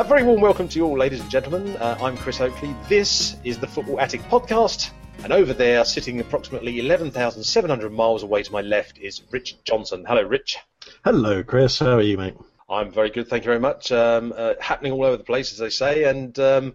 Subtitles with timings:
[0.00, 1.76] A very warm welcome to you all, ladies and gentlemen.
[1.76, 2.74] Uh, I'm Chris Oakley.
[2.88, 4.92] This is the Football Attic podcast.
[5.24, 10.06] And over there, sitting approximately 11,700 miles away to my left, is Rich Johnson.
[10.08, 10.56] Hello, Rich.
[11.04, 11.80] Hello, Chris.
[11.80, 12.34] How are you, mate?
[12.70, 13.92] I'm very good, thank you very much.
[13.92, 16.74] Um, uh, happening all over the place, as they say, and um,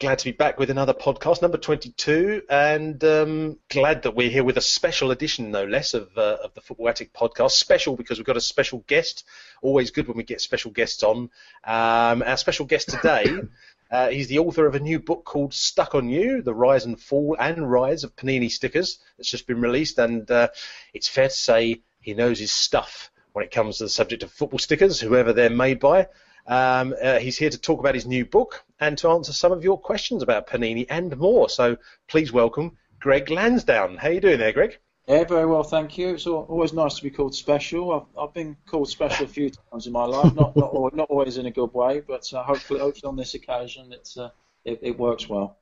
[0.00, 4.42] glad to be back with another podcast, number 22, and um, glad that we're here
[4.42, 7.52] with a special edition, no less, of, uh, of the Football Attic podcast.
[7.52, 9.24] Special because we've got a special guest.
[9.62, 11.30] Always good when we get special guests on.
[11.64, 13.26] Um, our special guest today.
[13.90, 16.98] Uh, he's the author of a new book called Stuck on You: The Rise and
[16.98, 18.98] Fall and Rise of Panini Stickers.
[19.16, 20.48] That's just been released, and uh,
[20.94, 24.32] it's fair to say he knows his stuff when it comes to the subject of
[24.32, 26.08] football stickers, whoever they're made by.
[26.46, 29.64] Um, uh, he's here to talk about his new book and to answer some of
[29.64, 31.48] your questions about Panini and more.
[31.48, 31.76] So
[32.08, 33.96] please welcome Greg Lansdowne.
[33.96, 34.78] How are you doing there, Greg?
[35.06, 36.14] Yeah, very well, thank you.
[36.14, 37.92] It's always nice to be called special.
[37.92, 41.10] I've, I've been called special a few times in my life, not not, always, not
[41.10, 44.30] always in a good way, but uh, hopefully, hopefully on this occasion it's uh,
[44.64, 45.58] it, it works well.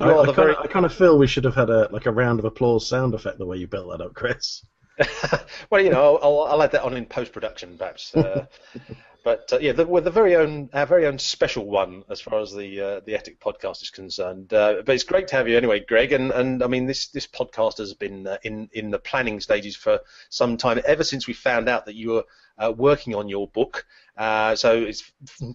[0.00, 2.12] I, I, kind of, I, kind of, feel we should have had a like a
[2.12, 4.64] round of applause sound effect the way you built that up, Chris.
[5.70, 8.14] well, you know, I'll, I'll, add that on in post production, perhaps.
[8.14, 8.46] Uh,
[9.24, 12.40] but uh, yeah, the, we're the very own, our very own special one as far
[12.40, 14.52] as the uh, the Attic podcast is concerned.
[14.52, 16.12] Uh, but it's great to have you anyway, Greg.
[16.12, 19.74] And, and I mean, this this podcast has been uh, in in the planning stages
[19.74, 22.24] for some time, ever since we found out that you were
[22.58, 23.86] uh, working on your book.
[24.16, 25.10] Uh, so it's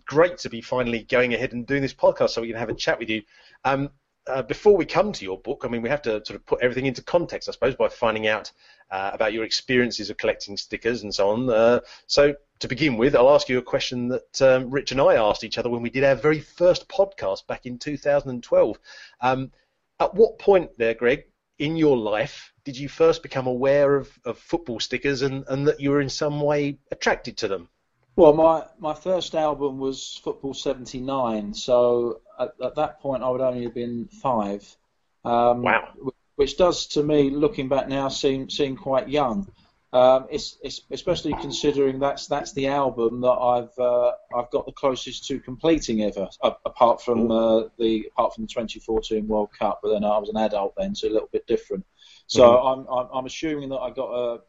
[0.05, 2.73] great to be finally going ahead and doing this podcast, so we can have a
[2.73, 3.21] chat with you.
[3.63, 3.91] Um,
[4.29, 6.61] uh, before we come to your book, I mean, we have to sort of put
[6.61, 8.51] everything into context, I suppose, by finding out
[8.91, 11.49] uh, about your experiences of collecting stickers and so on.
[11.49, 15.15] Uh, so, to begin with, I'll ask you a question that um, Rich and I
[15.15, 18.79] asked each other when we did our very first podcast back in 2012.
[19.21, 19.51] Um,
[19.99, 21.25] at what point there, Greg,
[21.57, 25.79] in your life did you first become aware of, of football stickers and, and that
[25.79, 27.69] you were in some way attracted to them?
[28.19, 33.39] Well, my, my first album was Football 79, so at, at that point I would
[33.39, 34.75] only have been five.
[35.23, 35.93] Um, wow.
[36.35, 39.49] Which does, to me, looking back now, seem seem quite young.
[39.93, 44.73] Um, it's, it's, especially considering that's that's the album that I've uh, I've got the
[44.73, 49.79] closest to completing ever, apart from uh, the apart from the 2014 World Cup.
[49.81, 51.85] But then I was an adult then, so a little bit different.
[52.27, 52.67] So mm-hmm.
[52.67, 54.41] I'm, I'm, I'm assuming that I got a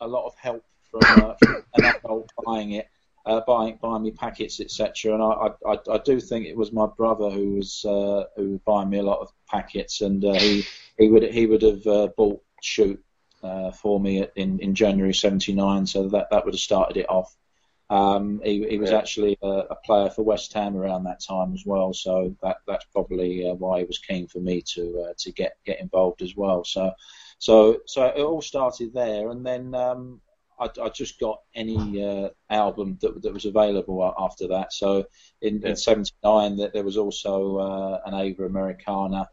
[0.00, 2.88] a lot of help from, uh, from an adult buying it
[3.28, 5.12] uh, buying buying me packets, etc.
[5.12, 8.60] And I, I, I do think it was my brother who was uh, who was
[8.64, 10.64] buying me a lot of packets, and uh, he
[10.98, 12.98] he would he would have uh, bought shoot
[13.42, 17.36] uh, for me in in January '79, so that that would have started it off.
[17.90, 18.98] Um, he, he was yeah.
[18.98, 22.84] actually a, a, player for West Ham around that time as well, so that that's
[22.92, 26.64] probably uh, why he was keen for me to to get get involved as well.
[26.64, 26.92] So
[27.38, 30.22] so so it all started there, and then um,
[30.60, 34.72] I, I just got any uh, album that, that was available after that.
[34.72, 35.06] So
[35.40, 35.70] in, yeah.
[35.70, 39.28] in '79, that there was also uh, an Ava Americana.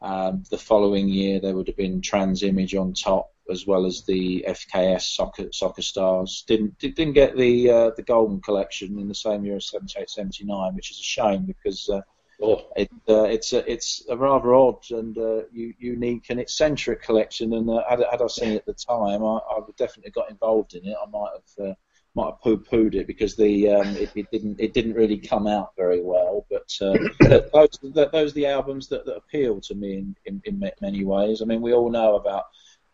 [0.00, 4.44] Um, the following year, there would have been Transimage on top, as well as the
[4.48, 6.44] FKS Soccer Soccer Stars.
[6.46, 10.74] Didn't didn't get the uh, the Golden Collection in the same year as '78, '79,
[10.74, 12.00] which is a shame because uh,
[12.40, 12.62] Oh.
[12.76, 17.68] It, uh, it's a it's a rather odd and uh, unique and eccentric collection, and
[17.68, 20.74] uh, had, had I seen it at the time, I, I would definitely got involved
[20.74, 20.96] in it.
[21.00, 21.74] I might have uh,
[22.14, 25.72] might have poo-pooed it because the um, it, it, didn't it didn't really come out
[25.76, 26.46] very well.
[26.50, 26.98] But uh,
[27.52, 31.42] those, those are the albums that, that appeal to me in, in, in many ways.
[31.42, 32.44] I mean, we all know about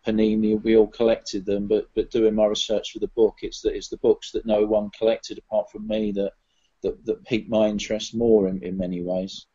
[0.06, 3.74] Panini, we all collected them, but but doing my research for the book, it's the
[3.74, 6.32] it's the books that no one collected apart from me that
[6.82, 9.46] that, that piqued my interest more in, in many ways.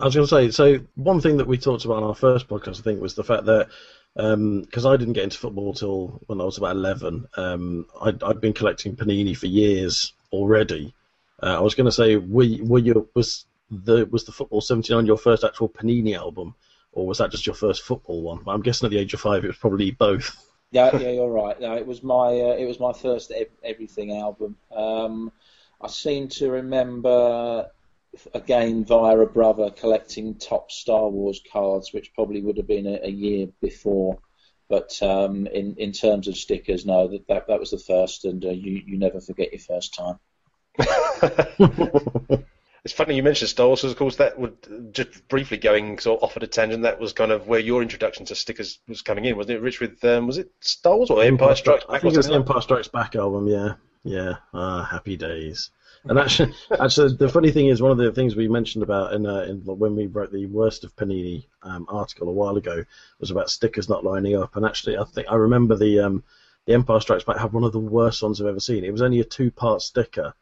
[0.00, 2.48] I was going to say, so one thing that we talked about on our first
[2.48, 3.68] podcast, I think, was the fact that
[4.14, 8.22] because um, I didn't get into football till when I was about 11, um, I'd,
[8.22, 10.94] I'd, been collecting Panini for years already.
[11.42, 15.06] Uh, I was going to say, were, were you, was the was the Football 79
[15.06, 16.54] your first actual Panini album,
[16.92, 18.42] or was that just your first football one?
[18.46, 20.36] I'm guessing at the age of five, it was probably both.
[20.70, 21.60] Yeah, yeah, you're right.
[21.60, 23.32] No, it was my uh, it was my first
[23.62, 24.56] everything album.
[24.74, 25.32] Um,
[25.80, 27.68] I seem to remember
[28.34, 33.00] again via a brother collecting top Star Wars cards, which probably would have been a,
[33.02, 34.18] a year before.
[34.68, 38.44] But um, in in terms of stickers, no, that that, that was the first, and
[38.44, 40.18] uh, you you never forget your first time.
[42.84, 46.18] it's funny you mentioned Star Wars, because of course that would just briefly going sort
[46.18, 46.82] of off at a tangent.
[46.82, 49.62] That was kind of where your introduction to stickers was coming in, wasn't it?
[49.62, 51.96] Rich with um, was it Star Wars or Empire, Empire Strikes Back?
[51.96, 53.46] I think it was Empire Strikes Back album.
[53.46, 53.74] Yeah,
[54.08, 54.36] yeah.
[54.54, 55.70] Ah, happy days.
[56.04, 59.26] And actually, actually, the funny thing is, one of the things we mentioned about in,
[59.26, 62.84] uh, in when we wrote the worst of Panini um, article a while ago
[63.20, 64.56] was about stickers not lining up.
[64.56, 66.24] And actually, I think I remember the um,
[66.64, 68.84] the Empire Strikes Back had one of the worst ones I've ever seen.
[68.84, 70.32] It was only a two-part sticker,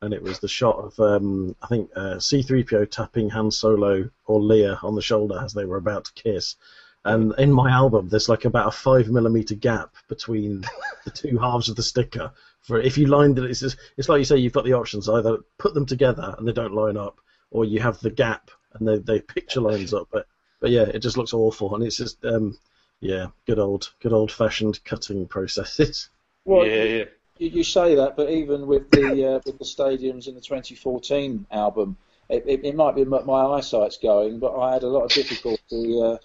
[0.00, 4.40] and it was the shot of um, I think uh, C3PO tapping Han Solo or
[4.40, 6.56] Leia on the shoulder as they were about to kiss.
[7.04, 10.64] And in my album, there's like about a five millimeter gap between
[11.04, 12.32] the two halves of the sticker.
[12.62, 15.08] For if you lined it, it's just, it's like you say, you've got the options
[15.08, 17.20] either put them together and they don't line up,
[17.50, 20.08] or you have the gap and they they picture lines up.
[20.12, 20.26] But
[20.60, 22.58] but yeah, it just looks awful, and it's just um,
[23.00, 26.08] yeah, good old good old fashioned cutting processes.
[26.46, 27.04] Well, yeah, yeah.
[27.36, 31.46] You, you say that, but even with the uh, with the stadiums in the 2014
[31.50, 31.98] album,
[32.30, 35.10] it, it, it might be my my eyesight's going, but I had a lot of
[35.10, 36.16] difficulty uh,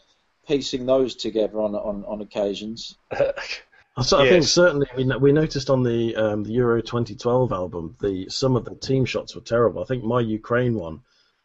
[0.48, 2.98] piecing those together on on, on occasions.
[4.04, 8.28] So I think certainly we, we noticed on the um, the Euro 2012 album the
[8.30, 9.82] some of the team shots were terrible.
[9.82, 11.00] I think my Ukraine one,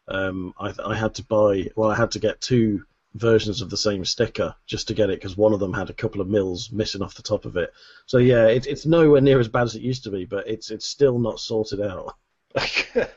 [0.09, 2.83] um, I, I had to buy well I had to get two
[3.13, 5.93] versions of the same sticker just to get it because one of them had a
[5.93, 7.71] couple of mils missing off the top of it.
[8.05, 10.71] So yeah, it, it's nowhere near as bad as it used to be, but it's
[10.71, 12.15] it's still not sorted out.
[12.57, 13.07] I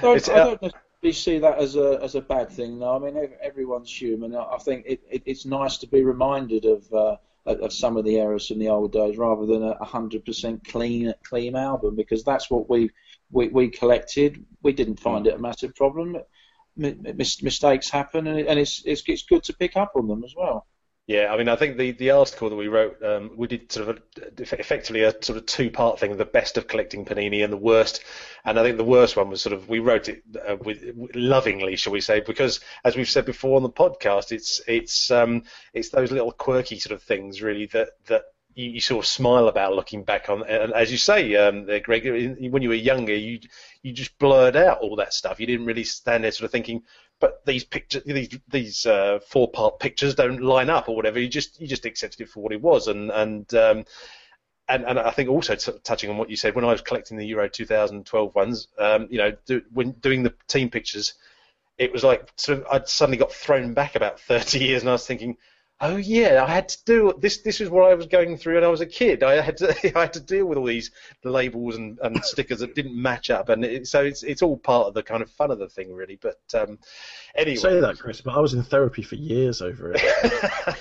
[0.00, 2.78] don't, I uh, don't necessarily see that as a as a bad thing.
[2.78, 4.36] No, I mean everyone's human.
[4.36, 7.96] I I think it, it, it's nice to be reminded of uh, of of some
[7.96, 11.96] of the errors from the old days, rather than a hundred percent clean clean album,
[11.96, 12.90] because that's what we
[13.30, 14.44] we, we collected.
[14.62, 15.28] We didn't find mm.
[15.28, 16.16] it a massive problem.
[16.82, 20.24] M- mistakes happen, and, it, and it's, it's it's good to pick up on them
[20.24, 20.66] as well.
[21.06, 23.90] Yeah, I mean, I think the, the article that we wrote, um, we did sort
[23.90, 27.52] of a, effectively a sort of two part thing: the best of collecting Panini and
[27.52, 28.02] the worst.
[28.42, 30.82] And I think the worst one was sort of we wrote it uh, with
[31.14, 35.42] lovingly, shall we say, because as we've said before on the podcast, it's it's um,
[35.74, 38.22] it's those little quirky sort of things really that that
[38.54, 40.42] you, you sort of smile about looking back on.
[40.44, 43.40] And as you say, um, Greg, when you were younger, you
[43.82, 45.38] you just blurred out all that stuff.
[45.38, 46.82] You didn't really stand there sort of thinking,
[47.24, 51.18] but these pictures, these these uh, four part pictures don't line up or whatever.
[51.18, 53.86] You just you just accepted it for what it was, and and um,
[54.68, 57.16] and, and I think also t- touching on what you said when I was collecting
[57.16, 61.14] the Euro 2012 ones, um, you know, do, when doing the team pictures,
[61.78, 64.92] it was like sort of I'd suddenly got thrown back about 30 years, and I
[64.92, 65.38] was thinking.
[65.86, 67.42] Oh yeah, I had to do this.
[67.42, 69.22] This is what I was going through when I was a kid.
[69.22, 70.90] I had to, I had to deal with all these
[71.24, 74.86] labels and, and stickers that didn't match up, and it, so it's it's all part
[74.86, 76.18] of the kind of fun of the thing, really.
[76.22, 76.78] But um,
[77.36, 80.02] anyway, Say that, Chris, but I was in therapy for years over it.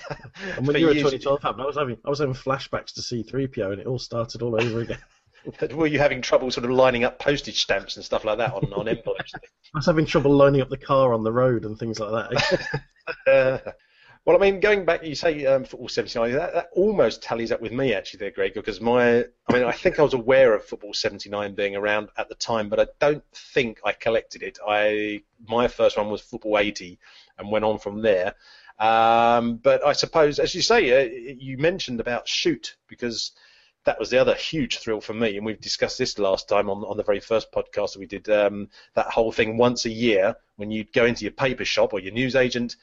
[0.58, 2.94] And when For you were years- 2012 happened, I was having I was having flashbacks
[2.94, 5.00] to C3PO, and it all started all over again.
[5.74, 8.72] Were you having trouble sort of lining up postage stamps and stuff like that on,
[8.72, 9.34] on envelopes?
[9.36, 9.40] I
[9.78, 13.76] was having trouble lining up the car on the road and things like that.
[14.26, 17.60] Well, I mean, going back, you say um, football 79, that, that almost tallies up
[17.60, 20.64] with me actually there, Greg, because my, I mean, I think I was aware of
[20.64, 24.60] football 79 being around at the time, but I don't think I collected it.
[24.66, 26.98] I my first one was football 80,
[27.38, 28.36] and went on from there.
[28.80, 33.34] Um, but I suppose, as you say, uh, you mentioned about shoot because
[33.84, 36.86] that was the other huge thrill for me, and we've discussed this last time on
[36.86, 38.30] on the very first podcast that we did.
[38.30, 42.00] Um, that whole thing once a year when you'd go into your paper shop or
[42.00, 42.78] your newsagent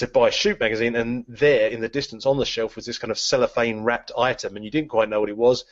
[0.00, 3.10] to buy Shoot magazine, and there in the distance on the shelf was this kind
[3.10, 5.64] of cellophane wrapped item, and you didn't quite know what it was,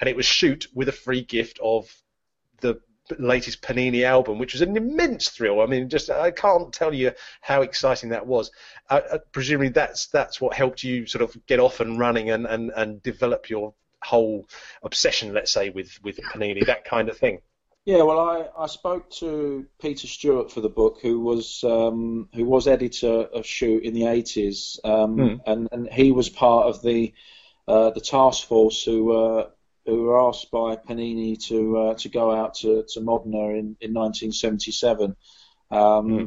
[0.00, 1.94] and it was Shoot with a free gift of
[2.60, 2.80] the
[3.18, 5.60] latest Panini album, which was an immense thrill.
[5.60, 7.12] I mean, just I can't tell you
[7.42, 8.50] how exciting that was.
[8.88, 12.46] Uh, uh, presumably, that's that's what helped you sort of get off and running and,
[12.46, 14.46] and, and develop your whole
[14.82, 17.40] obsession, let's say, with with Panini, that kind of thing.
[17.86, 22.46] Yeah, well, I, I spoke to Peter Stewart for the book, who was um, who
[22.46, 25.34] was editor of Shoot in the eighties, um, Hmm.
[25.46, 27.12] and and he was part of the
[27.68, 29.50] uh, the task force who uh,
[29.84, 33.92] who were asked by Panini to uh, to go out to, to Modena in, in
[33.92, 35.14] 1977
[35.70, 36.24] um, Hmm.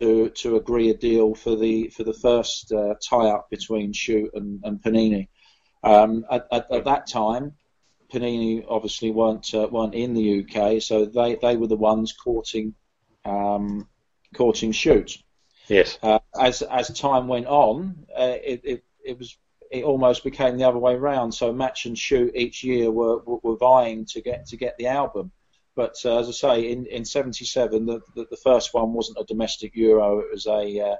[0.00, 4.30] to to agree a deal for the for the first uh, tie up between Shoot
[4.34, 5.26] and, and Panini.
[5.82, 7.54] Um, at, at, at that time,
[8.10, 12.74] Panini obviously weren't uh, weren't in the UK, so they, they were the ones courting
[13.24, 13.88] um,
[14.34, 15.18] courting Shoot.
[15.68, 15.98] Yes.
[16.02, 19.36] Uh, as as time went on, uh, it, it it was
[19.70, 21.34] it almost became the other way round.
[21.34, 24.88] So Match and Shoot each year were, were, were vying to get to get the
[24.88, 25.30] album.
[25.76, 29.24] But uh, as I say, in in '77, the, the the first one wasn't a
[29.24, 30.96] domestic Euro; it was a uh,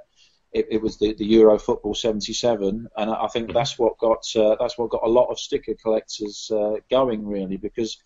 [0.53, 4.25] it, it was the, the Euro Football '77, and I I think that's what got
[4.35, 7.97] uh, that's what got a lot of sticker collectors uh, going really because.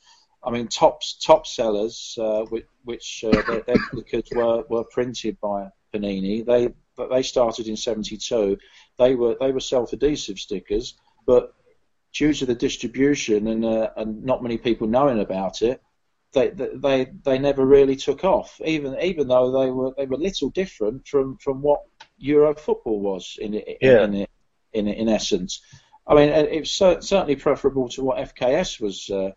[0.48, 5.40] I mean, top top sellers, uh, which, which uh, their, their stickers were, were printed
[5.42, 6.46] by Panini.
[6.46, 8.58] They but they started in '72.
[9.00, 10.94] They were they were self-adhesive stickers,
[11.26, 11.54] but
[12.14, 15.82] due to the distribution and uh, and not many people knowing about it,
[16.34, 18.60] they they they never really took off.
[18.64, 21.82] Even even though they were they were little different from, from what
[22.18, 24.04] Euro football was in in Yeah.
[24.04, 24.28] in,
[24.74, 25.62] in, in essence.
[26.08, 29.32] I mean, it was certainly preferable to what FKS was uh,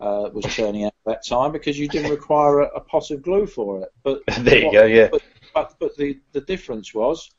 [0.00, 3.22] uh, was churning out at that time because you didn't require a, a pot of
[3.22, 3.92] glue for it.
[4.02, 5.08] But there you what, go, yeah.
[5.10, 5.22] But,
[5.54, 7.30] but, but the, the difference was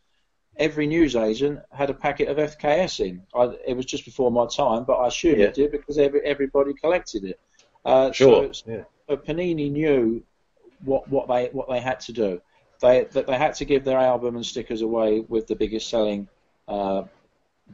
[0.58, 3.22] every newsagent had a packet of FKS in.
[3.36, 5.48] I, it was just before my time, but I assume yeah.
[5.48, 7.40] it did because every, everybody collected it.
[7.86, 8.54] Uh, sure.
[8.54, 8.84] So, yeah.
[9.08, 10.24] so Panini knew
[10.84, 12.42] what, what they what they had to do.
[12.80, 16.28] They that they had to give their album and stickers away with the biggest selling
[16.68, 17.04] uh,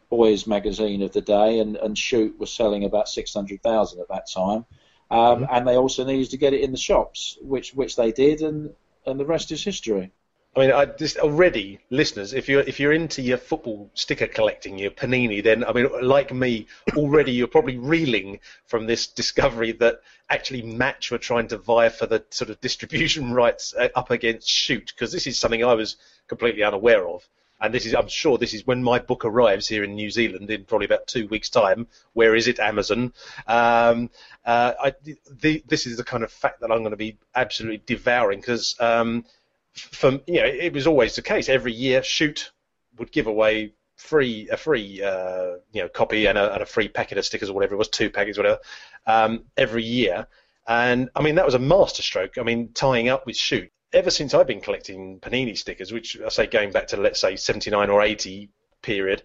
[0.10, 4.10] boys magazine of the day, and, and Shoot was selling about six hundred thousand at
[4.10, 4.66] that time.
[5.12, 5.46] Um, mm-hmm.
[5.52, 8.74] And they also needed to get it in the shops, which which they did, and
[9.06, 10.12] and the rest is history.
[10.56, 14.78] I mean, I just already, listeners, if you're if you're into your football sticker collecting,
[14.78, 20.02] your Panini, then I mean, like me, already you're probably reeling from this discovery that
[20.30, 24.48] actually Match were trying to vie for the sort of distribution rights uh, up against
[24.48, 27.28] Shoot, because this is something I was completely unaware of.
[27.60, 30.50] And this is, I'm sure, this is when my book arrives here in New Zealand
[30.52, 31.88] in probably about two weeks' time.
[32.12, 33.14] Where is it, Amazon?
[33.48, 34.10] Um,
[34.46, 34.94] uh, I,
[35.32, 38.76] the, this is the kind of fact that I'm going to be absolutely devouring because.
[38.80, 39.26] Um,
[39.74, 41.50] for you know, it was always the case.
[41.50, 42.52] Every year, Shoot
[42.98, 46.88] would give away free a free uh, you know copy and a, and a, free
[46.88, 48.60] packet of stickers or whatever it was, two packets, whatever,
[49.08, 50.28] um, every year.
[50.68, 52.38] And I mean that was a masterstroke.
[52.38, 53.72] I mean tying up with Shoot.
[53.92, 57.36] Ever since I've been collecting Panini stickers, which I say going back to let's say
[57.36, 58.50] 79 or 80
[58.82, 59.24] period,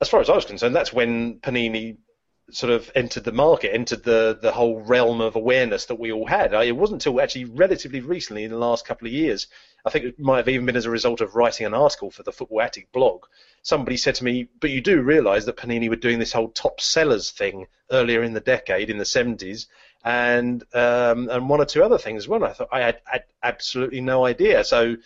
[0.00, 1.98] as far as I was concerned, that's when Panini
[2.50, 6.26] sort of entered the market, entered the, the whole realm of awareness that we all
[6.26, 6.54] had.
[6.54, 9.46] It wasn't until actually relatively recently, in the last couple of years,
[9.84, 12.22] I think it might have even been as a result of writing an article for
[12.22, 13.24] the Football Attic blog.
[13.62, 16.80] Somebody said to me, "But you do realise that Panini were doing this whole top
[16.80, 19.66] sellers thing earlier in the decade, in the 70s,
[20.04, 23.24] and um, and one or two other things as well." I thought I had, had
[23.42, 24.64] absolutely no idea.
[24.64, 24.96] So,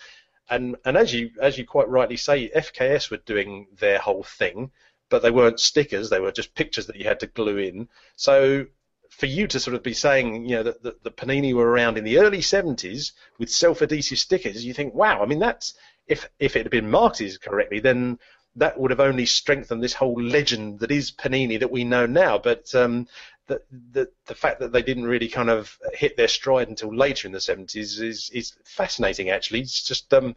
[0.48, 4.70] and and as you as you quite rightly say, FKS were doing their whole thing
[5.12, 7.88] but they weren't stickers; they were just pictures that you had to glue in.
[8.16, 8.64] So
[9.10, 11.98] for you to sort of be saying, you know, that the, the Panini were around
[11.98, 15.74] in the early 70s with self-adhesive stickers, you think, wow, I mean, that's
[16.08, 18.18] if if it had been marketed correctly, then
[18.56, 22.38] that would have only strengthened this whole legend that is Panini that we know now.
[22.38, 23.06] But um,
[23.48, 23.60] the,
[23.92, 27.32] the the fact that they didn't really kind of hit their stride until later in
[27.32, 29.28] the 70s is is fascinating.
[29.28, 30.34] Actually, it's just um,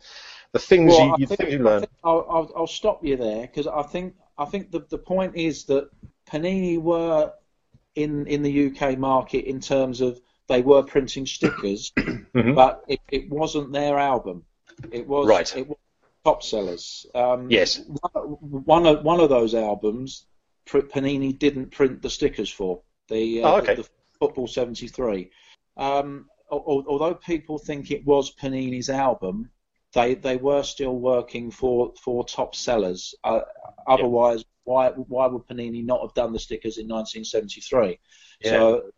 [0.52, 1.86] the things well, you, you think, think, you learn.
[2.04, 5.66] I'll, I'll, I'll stop you there because I think I think the the point is
[5.66, 5.90] that
[6.30, 7.34] Panini were
[7.96, 12.54] in in the UK market in terms of they were printing stickers, mm-hmm.
[12.54, 14.44] but it, it wasn't their album.
[14.92, 15.56] It was right.
[15.56, 15.78] It was
[16.24, 17.06] top sellers.
[17.16, 17.82] Um, yes.
[17.86, 20.26] One of one of those albums,
[20.68, 23.76] Panini didn't print the stickers for the, uh, oh, okay.
[23.76, 23.90] the, the
[24.20, 25.32] Football '73.
[25.78, 29.50] Um, although people think it was Panini's album,
[29.96, 33.16] they they were still working for for top sellers.
[33.24, 33.42] Uh,
[33.88, 34.46] otherwise, yeah.
[34.66, 38.00] why why would Panini not have done the stickers in 1973?
[38.42, 38.52] Yeah.
[38.52, 38.92] So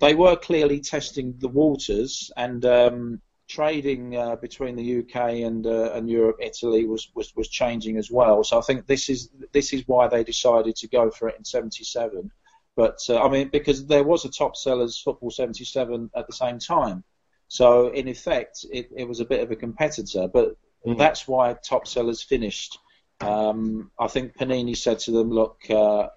[0.00, 5.92] they were clearly testing the waters and um, trading uh, between the UK and uh,
[5.92, 8.42] and Europe, Italy was, was was changing as well.
[8.42, 11.44] So I think this is this is why they decided to go for it in
[11.44, 12.30] '77.
[12.74, 16.58] But uh, I mean, because there was a top sellers football '77 at the same
[16.58, 17.04] time.
[17.48, 20.96] So in effect, it, it was a bit of a competitor, but mm.
[20.96, 22.78] that's why top sellers finished.
[23.20, 26.08] Um, I think Panini said to them, "Look, uh,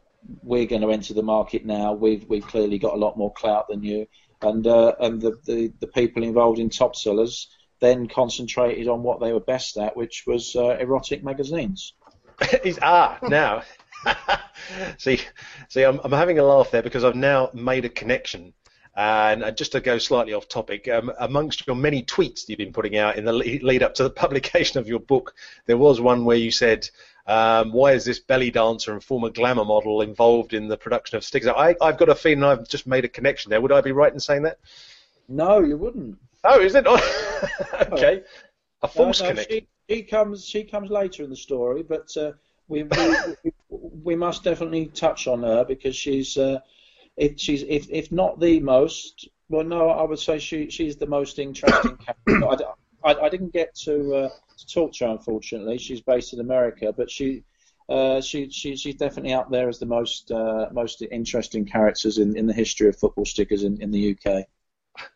[0.44, 1.94] we're going to enter the market now.
[1.94, 4.08] We've we've clearly got a lot more clout than you."
[4.42, 7.48] And uh, and the, the, the people involved in top sellers
[7.80, 11.94] then concentrated on what they were best at, which was uh, erotic magazines.
[12.82, 13.64] ah, now.
[14.98, 15.20] see,
[15.68, 18.54] see, I'm, I'm having a laugh there because I've now made a connection
[18.96, 22.98] and just to go slightly off topic, um, amongst your many tweets you've been putting
[22.98, 25.34] out in the lead up to the publication of your book,
[25.66, 26.90] there was one where you said,
[27.26, 31.24] um, "Why is this belly dancer and former glamour model involved in the production of
[31.24, 33.62] stickers?" I, have got a feeling I've just made a connection there.
[33.62, 34.60] Would I be right in saying that?
[35.30, 36.18] No, you wouldn't.
[36.44, 36.86] Oh, is it?
[37.92, 38.24] okay,
[38.82, 39.68] a false no, no, connection.
[39.88, 40.46] She, she, comes.
[40.46, 42.34] She comes later in the story, but uh,
[42.68, 43.52] we, we, we,
[44.04, 46.38] we must definitely touch on her because she's.
[46.38, 46.60] Uh,
[47.22, 51.06] if she's if, if not the most, well, no, I would say she she's the
[51.06, 51.98] most interesting
[52.28, 52.76] character.
[53.04, 55.78] I, I, I didn't get to, uh, to talk to her unfortunately.
[55.78, 57.44] She's based in America, but she.
[57.90, 62.38] Uh, she, she, she's definitely up there as the most uh, most interesting characters in,
[62.38, 64.46] in the history of football stickers in, in the UK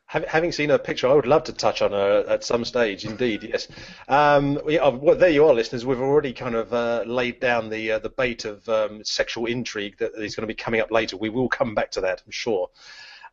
[0.05, 3.05] having seen her picture, I would love to touch on her at some stage.
[3.05, 3.67] Indeed, yes.
[4.07, 5.85] Um, well, there you are, listeners.
[5.85, 9.97] We've already kind of uh, laid down the uh, the bait of um, sexual intrigue
[9.97, 11.17] that is going to be coming up later.
[11.17, 12.69] We will come back to that, I'm sure.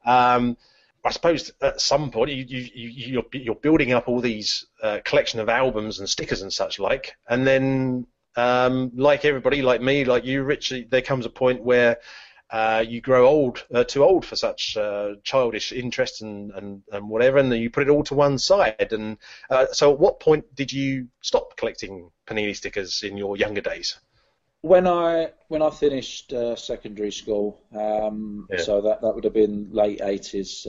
[0.04, 0.56] Um,
[1.04, 5.00] I suppose at some point you, you, you, are you're building up all these uh,
[5.04, 8.06] collection of albums and stickers and such like, and then
[8.36, 11.98] um, like everybody, like me, like you, Richie, there comes a point where
[12.52, 17.08] uh, you grow old, uh, too old for such uh, childish interest and, and, and
[17.08, 18.92] whatever, and then you put it all to one side.
[18.92, 19.16] And
[19.48, 23.98] uh, so, at what point did you stop collecting Panini stickers in your younger days?
[24.60, 28.60] When I when I finished uh, secondary school, um, yeah.
[28.60, 30.66] so that, that would have been late eighties.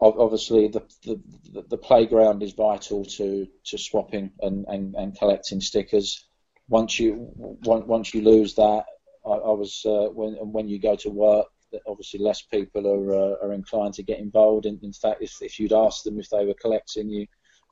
[0.00, 6.26] Obviously, the, the the playground is vital to, to swapping and, and, and collecting stickers.
[6.68, 7.30] Once you
[7.62, 8.84] once you lose that,
[9.26, 11.46] I, I was uh, when when you go to work,
[11.86, 14.66] obviously less people are uh, are inclined to get involved.
[14.66, 17.26] In, in fact, if if you'd asked them if they were collecting, you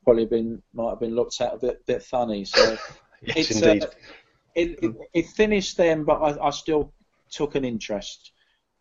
[0.05, 2.45] probably been might have been looked at a bit bit funny.
[2.45, 2.77] So
[3.23, 3.85] yes, it's, uh, indeed.
[3.85, 3.89] Uh,
[4.55, 6.93] it, it, it, finished then, but I, I still
[7.31, 8.33] took an interest.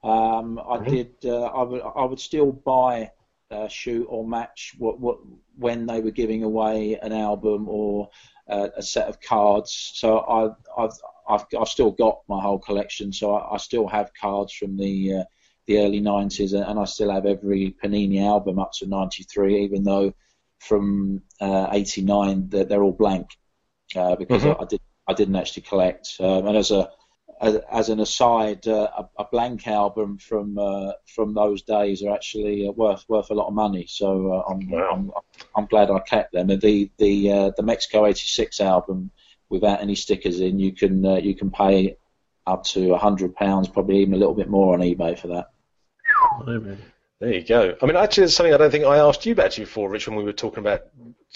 [0.03, 0.91] Um, I mm-hmm.
[0.91, 1.15] did.
[1.23, 1.81] Uh, I would.
[1.81, 3.11] I would still buy,
[3.51, 5.19] uh, shoot or match what, what
[5.57, 8.09] when they were giving away an album or
[8.49, 9.91] uh, a set of cards.
[9.95, 14.11] So I, I've I've, I've still got my whole collection, so I, I still have
[14.19, 15.23] cards from the uh,
[15.67, 20.13] the early 90s, and I still have every Panini album up to 93, even though
[20.59, 23.27] from uh, 89 they're, they're all blank
[23.95, 24.59] uh, because mm-hmm.
[24.61, 26.15] I, I, did I didn't actually collect.
[26.19, 26.89] Um, and as a
[27.41, 32.13] as, as an aside, uh, a, a, blank album from uh, from those days are
[32.13, 33.85] actually uh, worth worth a lot of money.
[33.87, 34.89] So uh, I'm, wow.
[34.93, 35.11] I'm,
[35.55, 36.51] I'm glad I kept them.
[36.51, 39.09] And the the uh, the Mexico '86 album
[39.49, 41.97] without any stickers in, you can uh, you can pay
[42.45, 45.47] up to a hundred pounds, probably even a little bit more on eBay for that.
[47.21, 47.75] There you go.
[47.79, 50.17] I mean, actually, it's something I don't think I asked you about before, Rich, when
[50.17, 50.87] we were talking about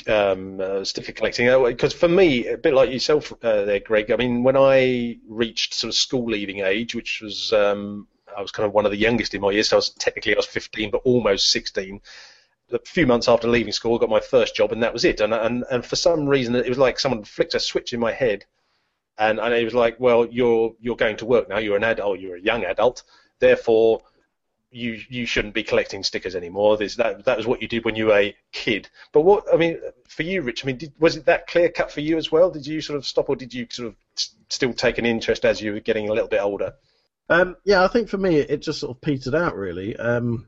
[0.07, 1.45] um, uh, sticker collecting.
[1.63, 4.09] Because uh, for me, a bit like yourself uh, there, Greg.
[4.09, 8.49] I mean, when I reached sort of school leaving age, which was um, I was
[8.49, 10.47] kind of one of the youngest in my years, so I was technically I was
[10.47, 12.01] 15, but almost 16
[12.71, 15.21] a few months after leaving school, I got my first job, and that was it.
[15.21, 18.11] And and and for some reason, it was like someone flicked a switch in my
[18.11, 18.45] head,
[19.19, 21.59] and and it was like, well, you're you're going to work now.
[21.59, 22.19] You're an adult.
[22.19, 23.03] You're a young adult.
[23.39, 24.01] Therefore,
[24.75, 26.77] you you shouldn't be collecting stickers anymore.
[26.77, 28.89] That that was what you did when you were a kid.
[29.13, 31.91] But what I mean for you, Rich, I mean, did, was it that clear cut
[31.91, 32.51] for you as well?
[32.51, 33.95] Did you sort of stop, or did you sort of
[34.49, 36.73] still take an interest as you were getting a little bit older?
[37.29, 39.95] Um, yeah, I think for me it just sort of petered out really.
[39.95, 40.47] Um,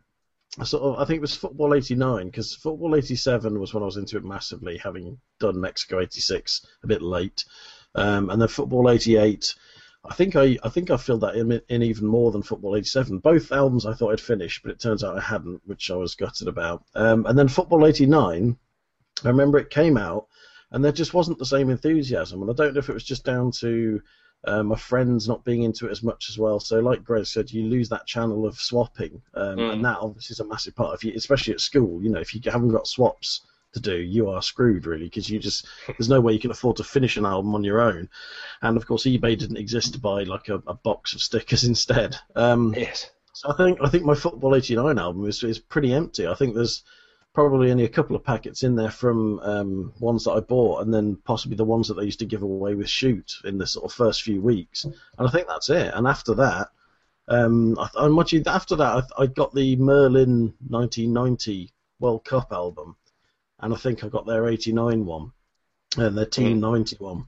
[0.64, 3.98] sort of, I think it was Football '89 because Football '87 was when I was
[3.98, 7.46] into it massively, having done Mexico '86 a bit late,
[7.96, 9.56] um, and then Football '88.
[10.10, 13.20] I think I, I think I filled that in, in even more than Football '87.
[13.20, 16.16] Both albums I thought I'd finished, but it turns out I hadn't, which I was
[16.16, 16.84] gutted about.
[16.96, 18.58] Um, and then Football '89,
[19.24, 20.28] I remember it came out,
[20.72, 22.42] and there just wasn't the same enthusiasm.
[22.42, 24.02] And I don't know if it was just down to
[24.46, 26.60] uh, my friends not being into it as much as well.
[26.60, 29.74] So, like Greg said, you lose that channel of swapping, um, mm.
[29.74, 32.02] and that obviously is a massive part of you, especially at school.
[32.02, 33.42] You know, if you haven't got swaps
[33.78, 36.78] to do, you are screwed really because you just there's no way you can afford
[36.78, 38.10] to finish an album on your own.
[38.62, 42.18] And of course, eBay didn't exist to buy like a, a box of stickers instead.
[42.36, 43.10] Um, yes.
[43.34, 46.28] So I think I think my Football '89 album is is pretty empty.
[46.28, 46.84] I think there's
[47.34, 50.92] probably only a couple of packets in there from um, ones that I bought, and
[50.92, 53.86] then possibly the ones that they used to give away with Shoot in the sort
[53.86, 54.86] of first few weeks.
[54.86, 54.96] And
[55.28, 55.94] I think that's it.
[55.94, 56.70] And after that,
[57.28, 62.96] um, I, much after that, I, I, got the Merlin 1990 World Cup album,
[63.60, 65.32] and I think I got their 89 one
[65.98, 66.62] and their Team mm.
[66.62, 67.26] 90 one.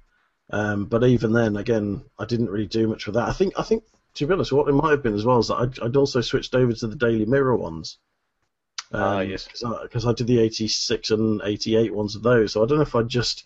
[0.52, 3.30] Um, but even then, again, I didn't really do much with that.
[3.30, 3.84] I think I think
[4.16, 6.22] to be honest, what it might have been as well is that I'd, I'd also
[6.22, 7.98] switched over to the Daily Mirror ones.
[8.92, 9.48] Um, ah, yes.
[9.48, 12.84] Because I, I, did the 86 and 88 ones of those, so I don't know
[12.84, 13.46] if I just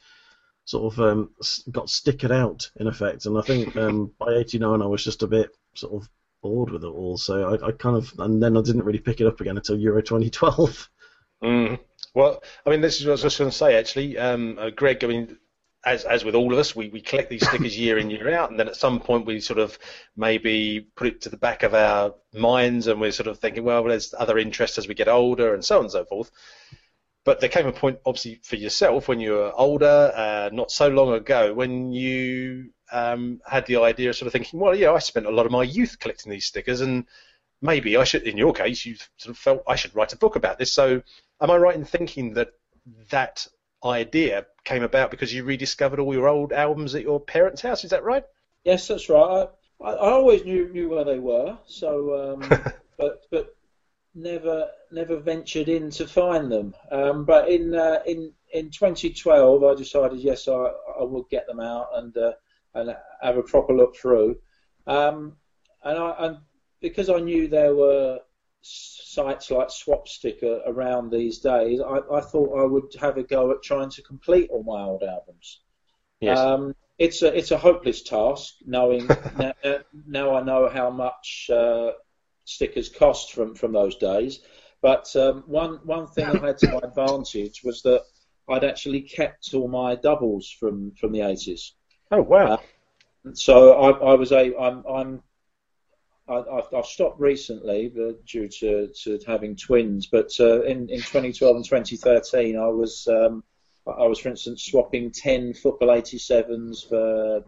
[0.66, 1.32] sort of um,
[1.72, 5.28] got stickered out in effect, and I think um, by 89 I was just a
[5.28, 6.10] bit sort of
[6.42, 9.20] bored with it all, so I, I, kind of, and then I didn't really pick
[9.20, 10.90] it up again until Euro 2012.
[11.44, 11.80] Mm.
[12.14, 14.70] Well, I mean, this is what I was just going to say actually, um, uh,
[14.70, 15.04] Greg.
[15.04, 15.38] I mean,
[15.86, 18.50] as as with all of us, we, we collect these stickers year in year out,
[18.50, 19.78] and then at some point we sort of
[20.16, 23.84] maybe put it to the back of our minds, and we're sort of thinking, well,
[23.84, 26.32] there's other interests as we get older, and so on and so forth.
[27.26, 30.90] But there came a point, obviously, for yourself when you were older, uh, not so
[30.90, 35.00] long ago, when you um, had the idea of sort of thinking, well, yeah, I
[35.00, 37.06] spent a lot of my youth collecting these stickers, and
[37.62, 40.36] maybe I should, in your case, you sort of felt I should write a book
[40.36, 40.74] about this.
[40.74, 41.02] So,
[41.44, 42.54] am I right in thinking that
[43.12, 43.46] that
[43.84, 47.84] idea came about because you rediscovered all your old albums at your parents' house.
[47.84, 48.24] Is that right?
[48.64, 49.48] Yes, that's right.
[49.84, 52.50] I, I always knew knew where they were, so um,
[52.98, 53.56] but but
[54.16, 56.74] never never ventured in to find them.
[56.92, 61.60] Um, but in uh, in in 2012, I decided yes, I I would get them
[61.60, 62.34] out and uh,
[62.74, 64.38] and have a proper look through.
[64.88, 65.38] Um,
[65.84, 66.38] and I and
[66.80, 68.20] because I knew there were
[68.64, 73.62] sites like Swapsticker around these days, I, I, thought I would have a go at
[73.62, 75.60] trying to complete all my old albums.
[76.22, 76.40] Yes.
[76.40, 78.54] Um, it's a it's a hopeless task.
[78.66, 79.54] Knowing now,
[80.08, 81.92] now, I know how much uh,
[82.46, 84.40] stickers cost from from those days.
[84.82, 88.04] But um, one one thing I had to my advantage was that
[88.48, 91.72] I'd actually kept all my doubles from from the 80s.
[92.12, 92.54] Oh wow!
[93.26, 95.24] Uh, so I, I was a I'm I'm
[96.28, 97.94] I, have stopped recently
[98.26, 103.44] due to, to having twins, but uh, in, in 2012 and 2013, I was um,
[103.86, 107.44] I was, for instance, swapping 10 football 87s for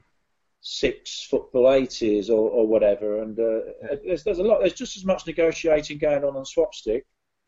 [0.60, 3.22] six football 80s or, or whatever.
[3.22, 4.60] And uh, there's, there's a lot.
[4.60, 7.04] There's just as much negotiating going on on Swapstick,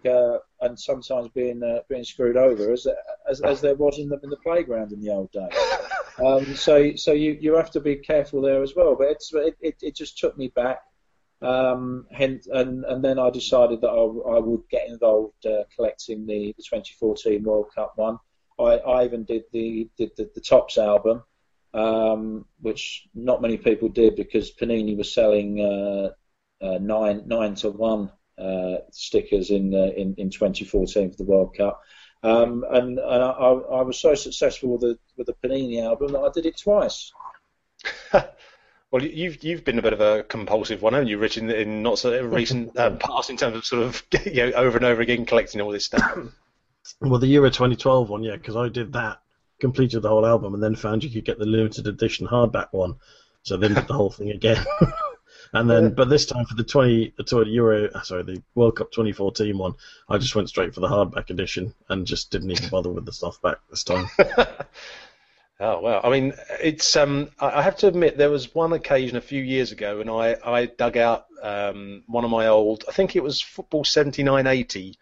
[0.05, 2.87] uh, and sometimes being uh, being screwed over as,
[3.29, 5.51] as, as there was in the in the playground in the old days.
[6.25, 8.95] Um, so so you, you have to be careful there as well.
[8.95, 10.79] But it's it, it, it just took me back.
[11.41, 16.25] Um, hence, and, and then I decided that I, I would get involved uh, collecting
[16.25, 18.17] the, the 2014 World Cup one.
[18.59, 21.23] I, I even did the did the, the Topps album,
[21.75, 26.09] um, which not many people did because Panini was selling uh,
[26.65, 31.55] uh, nine nine to one uh, stickers in, uh, in in 2014 for the World
[31.55, 31.81] Cup.
[32.23, 36.19] Um, and, and I, I, was so successful with the with the Panini album that
[36.19, 37.13] I did it twice.
[38.91, 41.83] Well, you've you've been a bit of a compulsive one, haven't you, Rich, in, in
[41.83, 45.01] not so recent um, past in terms of sort of you know over and over
[45.01, 46.17] again collecting all this stuff.
[47.01, 49.19] Well, the Euro 2012 one, yeah, because I did that,
[49.59, 52.95] completed the whole album, and then found you could get the limited edition hardback one,
[53.43, 54.65] so then did the whole thing again.
[55.53, 58.89] and then, but this time for the 20, the Euro, uh, sorry, the World Cup
[58.91, 59.73] 2014 one,
[60.07, 63.11] I just went straight for the hardback edition and just didn't even bother with the
[63.11, 64.07] softback this time.
[65.59, 69.21] Oh well, I mean, it's um, I have to admit there was one occasion a
[69.21, 73.15] few years ago, and I I dug out um, one of my old, I think
[73.15, 74.95] it was Football 7980.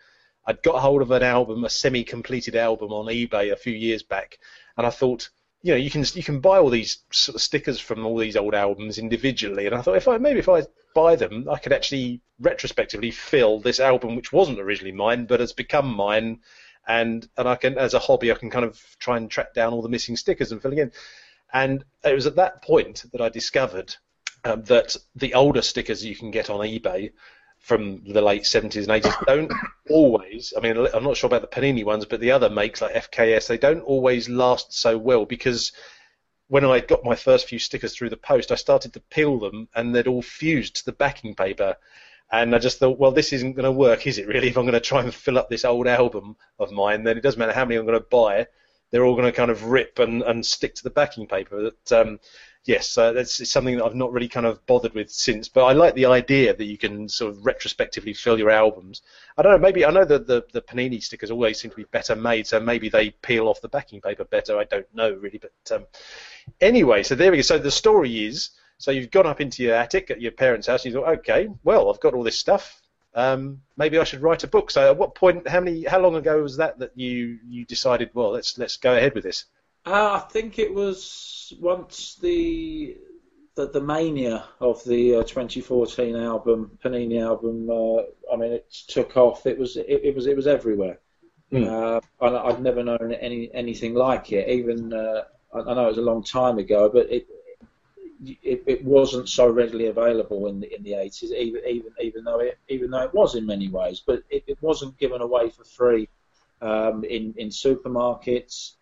[0.47, 4.37] I'd got hold of an album, a semi-completed album on eBay a few years back,
[4.77, 5.29] and I thought,
[5.61, 8.37] you know, you can you can buy all these sort of stickers from all these
[8.37, 10.63] old albums individually, and I thought if I maybe if I
[10.93, 15.51] buy them, I could actually retrospectively fill this album, which wasn't originally mine, but has
[15.51, 16.39] become mine
[16.87, 19.73] and and I can as a hobby I can kind of try and track down
[19.73, 20.91] all the missing stickers and fill in.
[21.53, 23.95] And it was at that point that I discovered
[24.43, 27.11] um, that the older stickers you can get on eBay
[27.59, 29.51] from the late 70s and 80s don't
[29.89, 30.53] always.
[30.55, 33.47] I mean, I'm not sure about the Panini ones, but the other makes like FKS,
[33.47, 35.71] they don't always last so well because
[36.47, 39.67] when I got my first few stickers through the post, I started to peel them
[39.73, 41.75] and they'd all fused to the backing paper.
[42.31, 44.49] And I just thought, well, this isn't going to work, is it really?
[44.49, 47.21] If I'm going to try and fill up this old album of mine, then it
[47.21, 48.47] doesn't matter how many I'm going to buy.
[48.91, 51.71] They're all going to kind of rip and, and stick to the backing paper.
[51.71, 52.19] That um,
[52.65, 55.49] yes, uh, that's something that I've not really kind of bothered with since.
[55.49, 59.01] But I like the idea that you can sort of retrospectively fill your albums.
[59.37, 59.57] I don't know.
[59.57, 62.59] Maybe I know that the the Panini stickers always seem to be better made, so
[62.59, 64.57] maybe they peel off the backing paper better.
[64.57, 65.85] I don't know really, but um,
[66.61, 67.41] anyway, so there we go.
[67.43, 70.85] So the story is so you've gone up into your attic at your parents' house
[70.85, 72.81] and you thought, okay, well, I've got all this stuff.
[73.13, 74.69] Um, maybe I should write a book.
[74.69, 78.09] So at what point, how many, how long ago was that that you you decided,
[78.13, 79.45] well, let's let's go ahead with this?
[79.85, 82.97] Uh, I think it was once the
[83.55, 87.69] the, the mania of the uh, 2014 album, Panini album.
[87.69, 89.45] Uh, I mean, it took off.
[89.45, 90.99] It was it, it was it was everywhere.
[91.53, 92.01] Mm.
[92.21, 94.49] I'd never known any anything like it.
[94.49, 97.27] Even uh, I know it was a long time ago, but it
[98.23, 102.39] it, it, wasn't so readily available in the in the 80s, even even even though
[102.39, 105.63] it even though it was in many ways, but it, it wasn't given away for
[105.63, 106.07] free
[106.61, 108.73] um, in in supermarkets.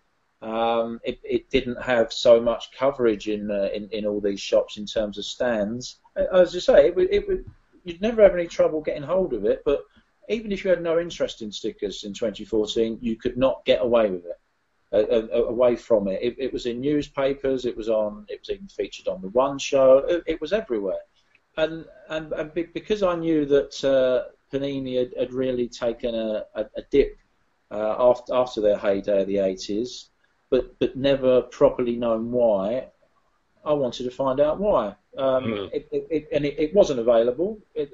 [0.42, 4.78] Um, it, it didn't have so much coverage in, uh, in in all these shops
[4.78, 6.00] in terms of stands.
[6.16, 7.46] As you say, it it would
[7.84, 9.84] you'd never have any trouble getting hold of it, but
[10.30, 14.10] even if you had no interest in stickers in 2014, you could not get away
[14.10, 14.40] with it
[14.94, 16.20] away from it.
[16.22, 16.36] it.
[16.38, 16.54] it.
[16.54, 17.66] was in newspapers.
[17.66, 18.26] It was on.
[18.30, 20.00] It was even featured on the One Show.
[20.00, 21.00] It, it was everywhere.
[21.58, 26.66] And and, and because I knew that uh, Panini had, had, really taken a, a,
[26.78, 27.18] a dip
[27.72, 30.10] uh, after after their heyday of the 80s,
[30.50, 32.88] but but never properly known why.
[33.66, 34.96] I wanted to find out why.
[35.18, 35.70] Um, mm.
[35.72, 37.62] it, it, and it, wasn't available.
[37.80, 37.86] Uh,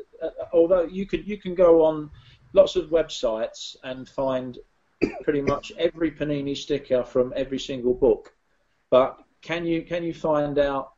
[0.52, 2.10] although you could you can go on
[2.54, 4.58] lots of websites and find
[5.24, 8.34] pretty much every Panini sticker from every single book.
[8.90, 10.94] But can you can you find out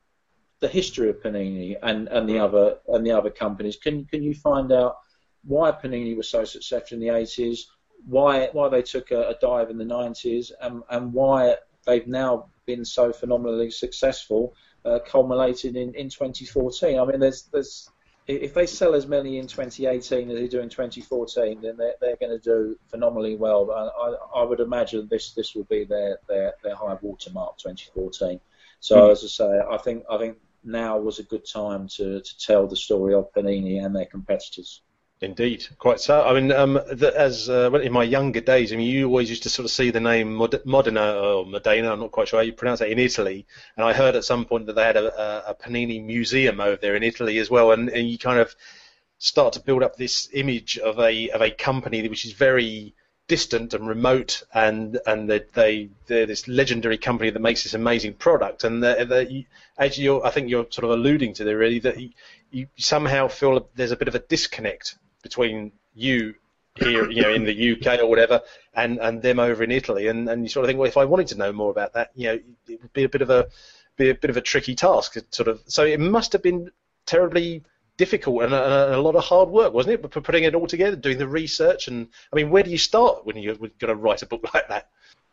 [0.59, 3.77] the history of Panini and, and the other and the other companies?
[3.77, 4.97] Can can you find out
[5.43, 7.61] why Panini was so successful in the 80s?
[8.05, 10.51] Why why they took a, a dive in the 90s?
[10.61, 14.53] And and why they've now been so phenomenally successful,
[14.85, 16.99] uh, culminated in, in 2014.
[16.99, 17.89] I mean, there's there's
[18.35, 22.17] if they sell as many in 2018 as they do in 2014, then they're, they're
[22.17, 23.71] going to do phenomenally well.
[23.71, 28.39] I, I, I, would imagine this this will be their, their, their high watermark 2014.
[28.79, 29.11] So mm.
[29.11, 32.67] as I say, I think I think now was a good time to, to tell
[32.67, 34.81] the story of Panini and their competitors.
[35.23, 36.23] Indeed, quite so.
[36.23, 39.43] I mean, um, the, as uh, in my younger days, I mean, you always used
[39.43, 42.43] to sort of see the name Mod- Modena or Modena, I'm not quite sure how
[42.43, 43.45] you pronounce it, in Italy.
[43.75, 46.75] And I heard at some point that they had a, a, a Panini museum over
[46.75, 47.71] there in Italy as well.
[47.71, 48.55] And, and you kind of
[49.19, 52.95] start to build up this image of a of a company which is very
[53.27, 58.15] distant and remote, and and they, they they're this legendary company that makes this amazing
[58.15, 58.63] product.
[58.63, 58.97] And they're,
[59.77, 61.97] as you I think you're sort of alluding to there, really, that
[62.49, 66.35] you somehow feel there's a bit of a disconnect between you
[66.77, 68.41] here, you know, in the UK or whatever,
[68.73, 71.05] and, and them over in Italy, and, and you sort of think, well, if I
[71.05, 73.47] wanted to know more about that, you know, it would be a bit of a
[73.97, 75.61] be a bit of a tricky task, sort of.
[75.67, 76.71] So it must have been
[77.05, 77.63] terribly
[77.97, 80.67] difficult and a, and a lot of hard work, wasn't it, for putting it all
[80.67, 83.95] together, doing the research, and I mean, where do you start when you're going to
[83.95, 84.89] write a book like that?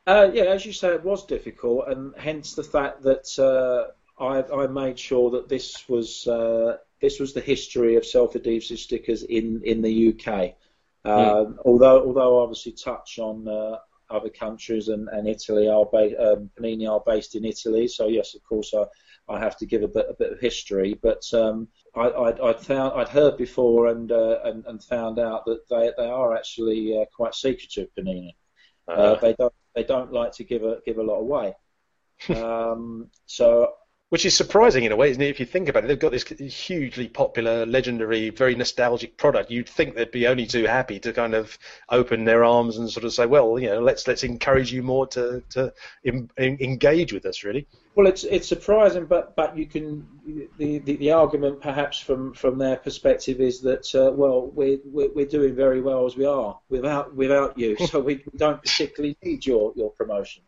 [0.06, 4.42] Uh, yeah, as you say, it was difficult, and hence the fact that uh, I,
[4.62, 9.62] I, made sure that this was uh, this was the history of self-adhesive stickers in,
[9.64, 10.54] in the UK.
[11.04, 11.56] Um, mm.
[11.64, 13.78] Although although obviously touch on uh,
[14.10, 18.34] other countries and, and Italy are ba- um, Panini are based in Italy, so yes,
[18.34, 18.84] of course I,
[19.32, 20.98] I have to give a bit a bit of history.
[21.00, 25.44] But um, I, I'd, I'd, found I'd heard before and, uh, and and found out
[25.46, 28.34] that they they are actually uh, quite secretive Panini.
[28.88, 29.00] Uh-huh.
[29.00, 31.54] Uh, they don't they don't like to give a give a lot away.
[32.36, 33.72] um, so
[34.10, 35.28] which is surprising in a way, isn't it?
[35.28, 39.50] If you think about it, they've got this hugely popular, legendary, very nostalgic product.
[39.50, 41.58] You'd think they'd be only too happy to kind of
[41.90, 45.06] open their arms and sort of say, well, you know, let's let's encourage you more
[45.08, 47.66] to to in, in, engage with us, really.
[47.96, 50.06] Well, it's it's surprising, but but you can
[50.56, 55.26] the, the, the argument perhaps from, from their perspective is that uh, well we're, we're
[55.26, 59.72] doing very well as we are without without you, so we don't particularly need your
[59.76, 60.44] your promotion.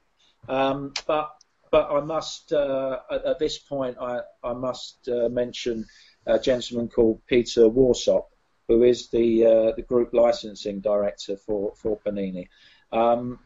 [0.48, 1.30] Um, but
[1.70, 5.86] but I must, uh, at, at, this point, I, I must uh, mention
[6.26, 8.26] a gentleman called Peter Warsop,
[8.68, 12.48] who is the uh, the group licensing director for for Panini.
[12.92, 13.38] Um,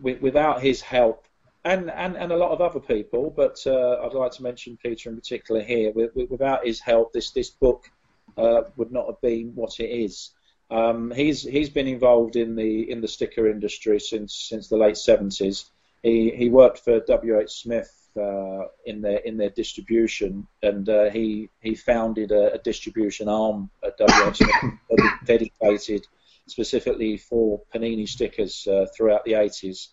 [0.00, 1.26] with, without his help,
[1.64, 5.08] and, and, and a lot of other people, but uh, I'd like to mention Peter
[5.08, 5.92] in particular here.
[5.92, 7.90] With, without his help, this this book
[8.36, 10.30] uh, would not have been what it is.
[10.70, 14.96] Um, he's he's been involved in the in the sticker industry since since the late
[14.96, 15.70] 70s.
[16.04, 17.40] He he worked for W.
[17.40, 17.62] H.
[17.62, 17.90] Smith
[18.20, 23.70] uh, in their in their distribution, and uh, he he founded a, a, distribution arm
[23.82, 24.28] at W.
[24.28, 24.36] H.
[24.36, 26.06] Smith dedicated
[26.46, 29.88] specifically for Panini stickers uh, throughout the 80s.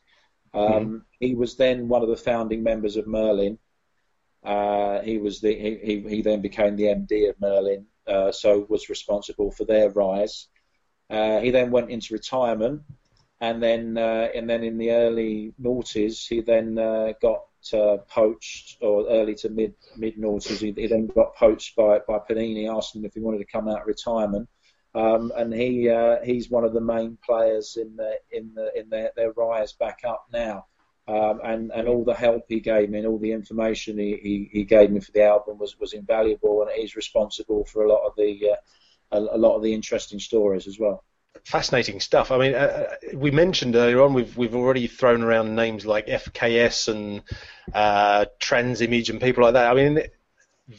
[0.54, 0.98] Um, mm-hmm.
[1.22, 3.58] He was then one of the founding members of Merlin.
[4.44, 8.90] Uh, he was the he, he then became the MD of Merlin, uh, so was
[8.90, 10.48] responsible for their rise.
[11.10, 12.82] Uh, he then went into retirement
[13.42, 17.42] and then uh, and then in the early noughties he then uh, got
[17.74, 22.20] uh, poached, or early to mid mid noughties he, he, then got poached by by
[22.20, 24.48] Panini, asking if he wanted to come out of retirement.
[24.94, 28.90] Um, and he uh, he's one of the main players in the in the in
[28.90, 30.68] their, their rise back up now.
[31.08, 34.50] Um, and and all the help he gave me and all the information he, he,
[34.52, 38.06] he, gave me for the album was, was invaluable, and he's responsible for a lot
[38.06, 41.04] of the uh, a, a lot of the interesting stories as well
[41.46, 42.32] fascinating stuff.
[42.32, 46.08] I mean, uh, uh, we mentioned earlier on we've we've already thrown around names like
[46.08, 47.22] FKS and
[47.74, 49.72] uh, Transimage and people like that.
[49.72, 50.04] I mean,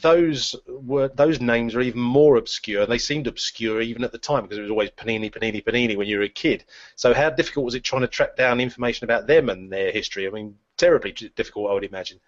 [0.00, 2.86] those were those names are even more obscure.
[2.86, 6.08] They seemed obscure even at the time because it was always Panini, Panini, Panini when
[6.08, 6.64] you were a kid.
[6.96, 10.26] So how difficult was it trying to track down information about them and their history?
[10.26, 12.20] I mean, terribly difficult, I would imagine.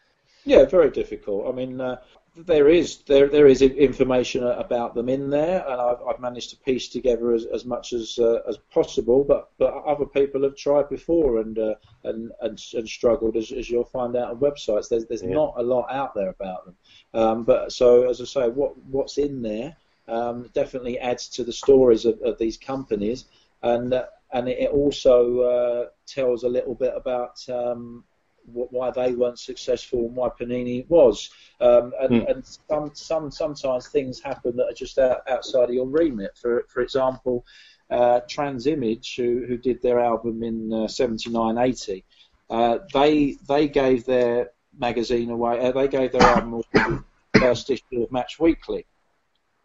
[0.44, 1.48] Yeah, very difficult.
[1.48, 2.00] I mean, uh,
[2.36, 6.56] there is there there is information about them in there, and I've, I've managed to
[6.56, 9.22] piece together as, as much as uh, as possible.
[9.22, 13.70] But but other people have tried before and uh, and, and and struggled, as, as
[13.70, 14.88] you'll find out on websites.
[14.88, 15.30] There's there's yeah.
[15.30, 16.76] not a lot out there about them.
[17.14, 19.76] Um, but so as I say, what what's in there
[20.08, 23.26] um, definitely adds to the stories of, of these companies,
[23.62, 28.02] and uh, and it also uh, tells a little bit about um,
[28.46, 31.30] why they weren't successful and why Panini was.
[31.60, 32.30] Um, and, mm.
[32.30, 36.36] and some, some, sometimes things happen that are just out, outside of your remit.
[36.36, 37.44] For, for example,
[37.90, 42.04] uh, Transimage, who, who did their album in uh, 79 80,
[42.50, 47.04] uh, they, they gave their magazine away, uh, they gave their album away the
[47.38, 48.86] first issue of Match Weekly.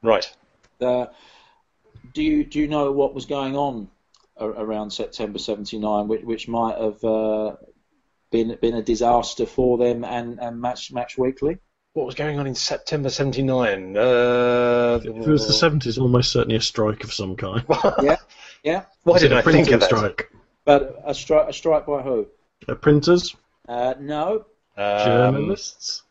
[0.01, 0.31] Right.
[0.79, 1.07] Uh,
[2.13, 3.89] do you do you know what was going on
[4.39, 7.55] around September '79, which, which might have uh,
[8.31, 11.57] been been a disaster for them and, and Match Match Weekly.
[11.93, 13.97] What was going on in September '79?
[13.97, 17.63] Uh, it was the '70s, almost certainly a strike of some kind.
[18.01, 18.17] yeah,
[18.63, 18.83] yeah.
[19.03, 19.87] Why did I think of that?
[19.87, 20.31] Strike?
[20.65, 22.27] But a strike, a strike by who?
[22.67, 23.35] Uh, printers.
[23.67, 24.45] Uh, no.
[24.77, 26.03] Um, Journalists,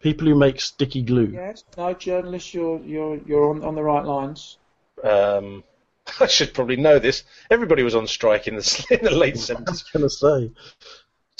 [0.00, 1.30] people who make sticky glue.
[1.32, 4.58] Yes, no, journalists, you're you're you're on, on the right lines.
[5.02, 5.64] Um,
[6.20, 7.24] I should probably know this.
[7.50, 9.68] Everybody was on strike in the, in the late seventies.
[9.94, 10.22] I was seventies.
[10.22, 10.60] going to say.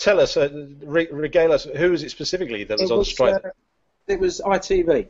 [0.00, 0.48] Tell us, uh,
[0.82, 1.64] re- regale us.
[1.64, 3.44] Who was it specifically that was It on strike?
[3.44, 3.50] uh,
[4.08, 5.08] it was ITV.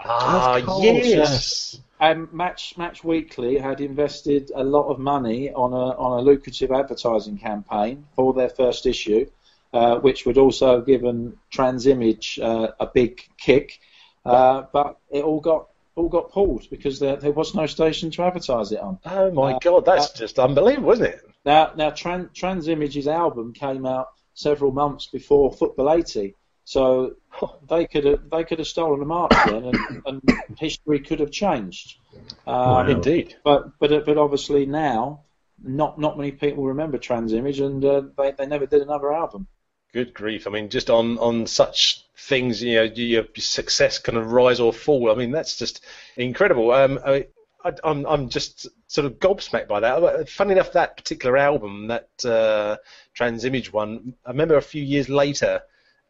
[0.00, 1.80] ah, Of yes.
[2.00, 6.72] Um, Match Match Weekly had invested a lot of money on a on a lucrative
[6.72, 9.26] advertising campaign for their first issue,
[9.72, 13.78] uh, which would also have given Transimage uh, a big kick,
[14.26, 18.22] uh, but it all got all got pulled because there, there was no station to
[18.24, 18.98] advertise it on.
[19.06, 21.20] Oh my Uh, God, that's just unbelievable, isn't it?
[21.44, 27.16] Now now Tran, Transimage's album came out several months before Football 80, so
[27.68, 31.30] they could have they could have stolen a march then, and, and history could have
[31.30, 31.98] changed.
[32.46, 32.88] Um, Wow.
[32.88, 33.36] Indeed.
[33.44, 35.22] but but but obviously now,
[35.62, 39.46] not not many people remember Transimage, and uh, they they never did another album.
[39.92, 40.46] Good grief!
[40.46, 44.72] I mean, just on, on such things, you know, your success kind of rise or
[44.72, 45.10] fall.
[45.10, 45.84] I mean, that's just
[46.16, 46.70] incredible.
[46.72, 47.26] Um, I,
[47.62, 50.30] I, I'm I'm just sort of gobsmacked by that.
[50.30, 52.78] Funny enough, that particular album, that uh,
[53.14, 55.62] Transimage one, I remember a few years later,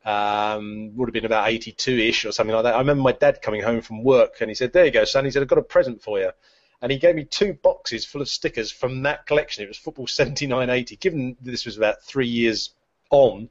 [0.04, 2.74] um, would have been about 82-ish or something like that.
[2.74, 5.24] I remember my dad coming home from work and he said, "There you go, son."
[5.24, 6.30] He said, "I've got a present for you."
[6.80, 9.62] And he gave me two boxes full of stickers from that collection.
[9.62, 10.98] It was Football 79-80.
[10.98, 12.74] Given this was about three years
[13.10, 13.48] on,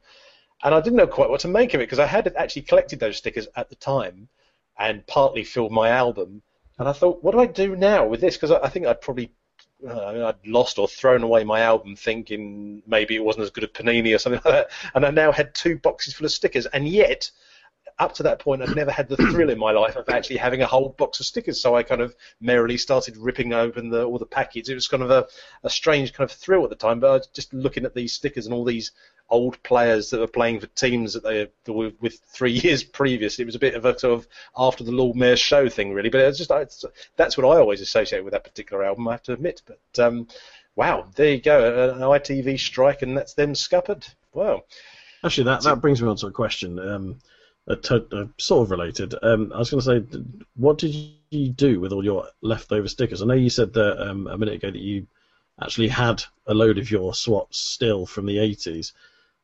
[0.64, 3.00] and I didn't know quite what to make of it because I had actually collected
[3.00, 4.28] those stickers at the time
[4.78, 6.42] and partly filled my album.
[6.78, 8.36] And I thought, what do I do now with this?
[8.36, 9.32] Because I, I think I'd probably
[9.88, 13.72] uh, I'd lost or thrown away my album thinking maybe it wasn't as good as
[13.72, 14.72] Panini or something like that.
[14.96, 17.32] And I now had two boxes full of stickers, and yet
[18.00, 20.62] up to that point, I'd never had the thrill in my life of actually having
[20.62, 21.62] a whole box of stickers.
[21.62, 24.70] So I kind of merrily started ripping open the, all the packets.
[24.70, 25.28] It was kind of a,
[25.64, 27.00] a strange kind of thrill at the time.
[27.00, 28.92] But I was just looking at these stickers and all these
[29.32, 33.40] old players that were playing for teams that they were with three years previous.
[33.40, 36.10] It was a bit of a sort of after the Lord Mayor's show thing, really.
[36.10, 39.08] But it's just it's, that's what I always associate with that particular album.
[39.08, 39.62] I have to admit.
[39.66, 40.28] But um,
[40.76, 44.08] wow, there you go, an ITV strike, and that's them scuppered.
[44.34, 44.64] Wow.
[45.24, 47.20] Actually, that, that brings me on to a question, um,
[47.68, 49.14] a to, uh, sort of related.
[49.22, 50.20] Um, I was going to say,
[50.56, 50.96] what did
[51.30, 53.22] you do with all your leftover stickers?
[53.22, 55.08] I know you said that um, a minute ago that you
[55.62, 58.94] actually had a load of your swaps still from the 80s,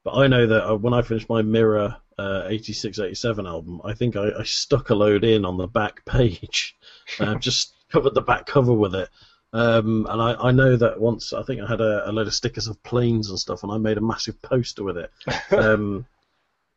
[0.08, 3.94] but I know that uh, when I finished my Mirror uh, 86 87 album, I
[3.94, 6.78] think I, I stuck a load in on the back page,
[7.20, 9.10] uh, just covered the back cover with it.
[9.52, 12.34] Um, and I, I know that once I think I had a, a load of
[12.34, 15.12] stickers of planes and stuff, and I made a massive poster with it.
[15.52, 16.06] Um,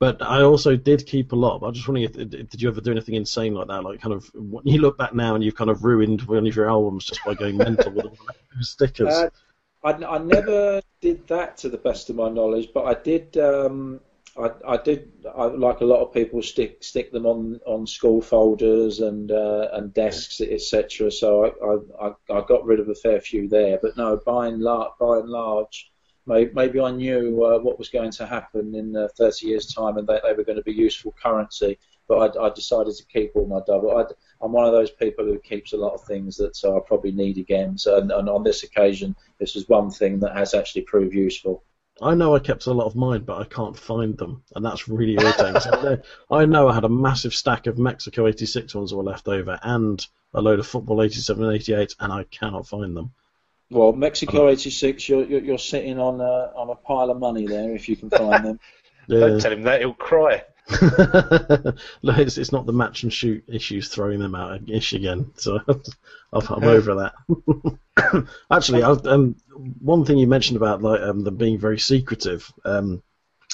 [0.00, 1.60] but I also did keep a lot.
[1.60, 3.84] But I'm just wondering, if, did you ever do anything insane like that?
[3.84, 6.56] Like, kind of, when you look back now and you've kind of ruined one of
[6.56, 8.16] your albums just by going mental with all
[8.56, 9.12] the stickers.
[9.12, 9.28] Uh,
[9.82, 13.36] I, I never did that to the best of my knowledge, but I did.
[13.36, 14.00] Um,
[14.36, 15.10] I, I did.
[15.34, 19.68] I, like a lot of people, stick stick them on, on school folders and uh,
[19.72, 21.10] and desks, etc.
[21.10, 21.46] So
[22.00, 23.78] I, I, I got rid of a fair few there.
[23.80, 25.90] But no, by and large, by and large,
[26.26, 29.96] maybe, maybe I knew uh, what was going to happen in uh, 30 years' time,
[29.96, 31.78] and that they were going to be useful currency.
[32.10, 33.96] But I, I decided to keep all my double.
[33.96, 34.04] I,
[34.44, 37.12] I'm one of those people who keeps a lot of things that uh, I probably
[37.12, 37.78] need again.
[37.78, 41.62] So, and, and on this occasion, this was one thing that has actually proved useful.
[42.02, 44.88] I know I kept a lot of mine, but I can't find them, and that's
[44.88, 45.60] really irritating.
[45.60, 48.96] so I, know, I know I had a massive stack of Mexico 86 ones that
[48.96, 52.96] were left over, and a load of Football 87 and 88, and I cannot find
[52.96, 53.12] them.
[53.70, 57.72] Well, Mexico '86, you're, you're you're sitting on a on a pile of money there
[57.72, 58.60] if you can find them.
[59.06, 59.20] Yeah.
[59.20, 60.44] Don't tell him that; he'll cry.
[62.02, 65.58] Look, it's, it's not the match and shoot issues throwing them out ish again, so
[66.32, 68.26] I'm, I'm over that.
[68.50, 69.36] Actually, I, um,
[69.80, 73.02] one thing you mentioned about like um, them being very secretive, um,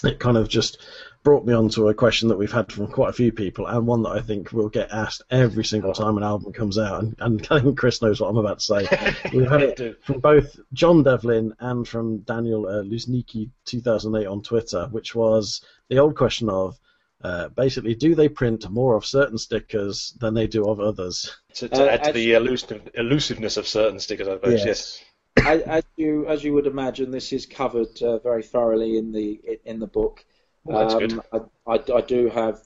[0.05, 0.79] it kind of just
[1.23, 3.87] brought me on to a question that we've had from quite a few people, and
[3.87, 7.17] one that I think will get asked every single time an album comes out, and,
[7.19, 9.21] and I think Chris knows what I'm about to say.
[9.33, 14.87] We've had it from both John Devlin and from Daniel uh, Luznicki 2008 on Twitter,
[14.91, 16.79] which was the old question of
[17.27, 21.17] uh, basically, do they print more of certain stickers than they do of others?
[21.55, 24.65] To, to Uh, add to the elusive, elusiveness of certain stickers, I suppose.
[24.65, 25.05] Yes.
[25.53, 29.29] as, as you as you would imagine, this is covered uh, very thoroughly in the
[29.65, 30.25] in the book.
[30.65, 31.13] Well, that's good.
[31.33, 32.57] Um, I, I, I do have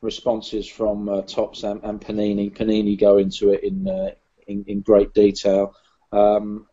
[0.00, 2.54] responses from uh, Topps and, and Panini.
[2.58, 4.10] Panini go into it in uh,
[4.46, 5.74] in, in great detail.
[6.12, 6.66] Um,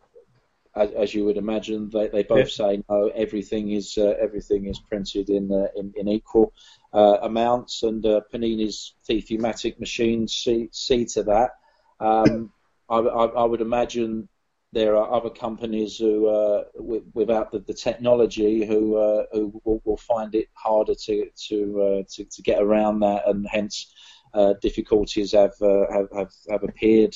[0.75, 3.07] as, as you would imagine, they, they both say no.
[3.13, 6.53] Everything is uh, everything is printed in uh, in, in equal
[6.93, 11.51] uh, amounts, and uh, Panini's Fifimatic machines see see to that.
[11.99, 12.51] Um,
[12.89, 14.27] I, I, I would imagine
[14.73, 19.81] there are other companies who, uh, w- without the, the, technology, who uh, who will,
[19.83, 23.93] will, find it harder to to, uh, to, to get around that, and hence
[24.33, 27.15] uh, difficulties have, uh, have, have have appeared.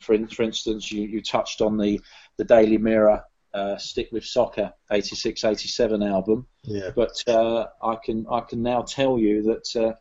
[0.00, 2.00] For, in, for instance, you, you touched on the
[2.36, 3.22] the Daily Mirror
[3.52, 6.46] uh, Stick with Soccer 86 87 album.
[6.64, 6.90] Yeah.
[6.94, 9.96] But I can I can now tell you that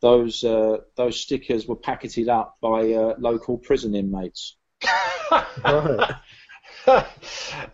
[0.00, 2.82] those those stickers were packeted up by
[3.18, 4.56] local prison inmates.
[5.64, 6.14] right.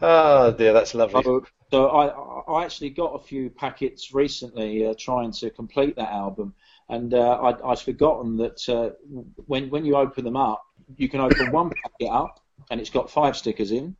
[0.02, 1.22] oh dear, that's lovely.
[1.22, 6.10] So, so, I, I actually got a few packets recently uh, trying to complete that
[6.10, 6.54] album,
[6.88, 8.90] and uh, I'd, I'd forgotten that uh,
[9.46, 10.62] when when you open them up,
[10.96, 12.40] you can open one packet up
[12.70, 13.96] and it's got five stickers in.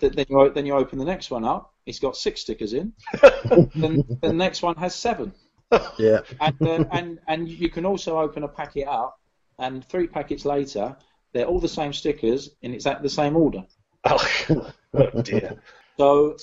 [0.00, 2.92] Then you then you open the next one up, it's got six stickers in.
[3.74, 5.32] then the next one has seven.
[5.98, 6.20] Yeah.
[6.40, 9.18] And uh, and and you can also open a packet up,
[9.58, 10.96] and three packets later,
[11.32, 13.64] they're all the same stickers in exactly the same order.
[14.04, 14.28] Oh,
[14.94, 15.60] oh dear.
[15.98, 16.36] So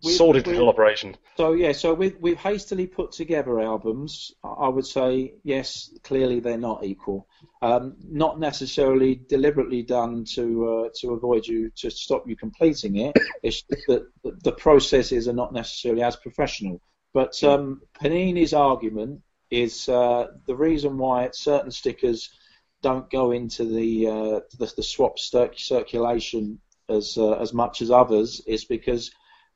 [0.00, 1.16] sordid collaboration.
[1.36, 4.32] So yeah, so we've we've hastily put together albums.
[4.42, 7.28] I would say yes, clearly they're not equal.
[7.62, 13.16] Um, not necessarily deliberately done to uh, to avoid you to stop you completing it.
[13.42, 16.80] It's that the processes are not necessarily as professional.
[17.14, 22.30] But um, Panini's argument is uh, the reason why certain stickers
[22.82, 26.60] don't go into the uh, the, the swap circulation
[26.90, 29.10] as uh, as much as others is because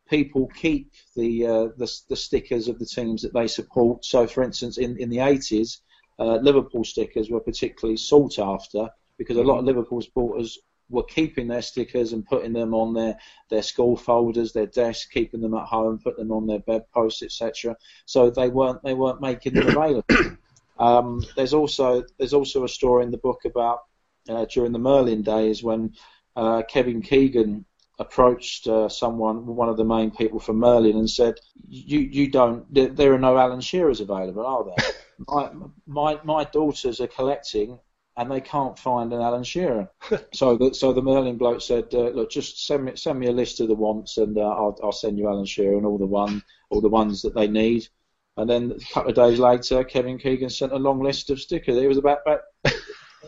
[0.09, 4.05] people keep the, uh, the, the stickers of the teams that they support.
[4.05, 5.81] So, for instance, in in the 80s,
[6.19, 10.59] uh, Liverpool stickers were particularly sought after because a lot of Liverpool supporters
[10.91, 13.17] were keeping their stickers and putting them on their,
[13.49, 17.77] their school folders, their desks, keeping them at home, putting them on their bedposts, etc.
[18.07, 20.05] So they weren't they weren't making them available.
[20.77, 23.85] Um, there's also there's also a story in the book about
[24.29, 25.95] uh, during the Merlin days when
[26.37, 27.65] uh, Kevin Keegan
[27.99, 31.35] approached uh, someone, one of the main people from Merlin, and said,
[31.69, 32.73] "You you don't.
[32.73, 34.95] There, there are no Alan Shearers available, are there?
[35.29, 35.51] my,
[35.87, 37.79] my my daughters are collecting."
[38.17, 39.91] And they can't find an Alan Shearer,
[40.33, 43.33] so the, so the Merlin bloke said, uh, "Look, just send me send me a
[43.33, 46.07] list of the wants, and uh, I'll, I'll send you Alan Shearer and all the
[46.07, 47.89] one all the ones that they need."
[48.37, 51.77] And then a couple of days later, Kevin Keegan sent a long list of stickers.
[51.77, 52.41] It was about, about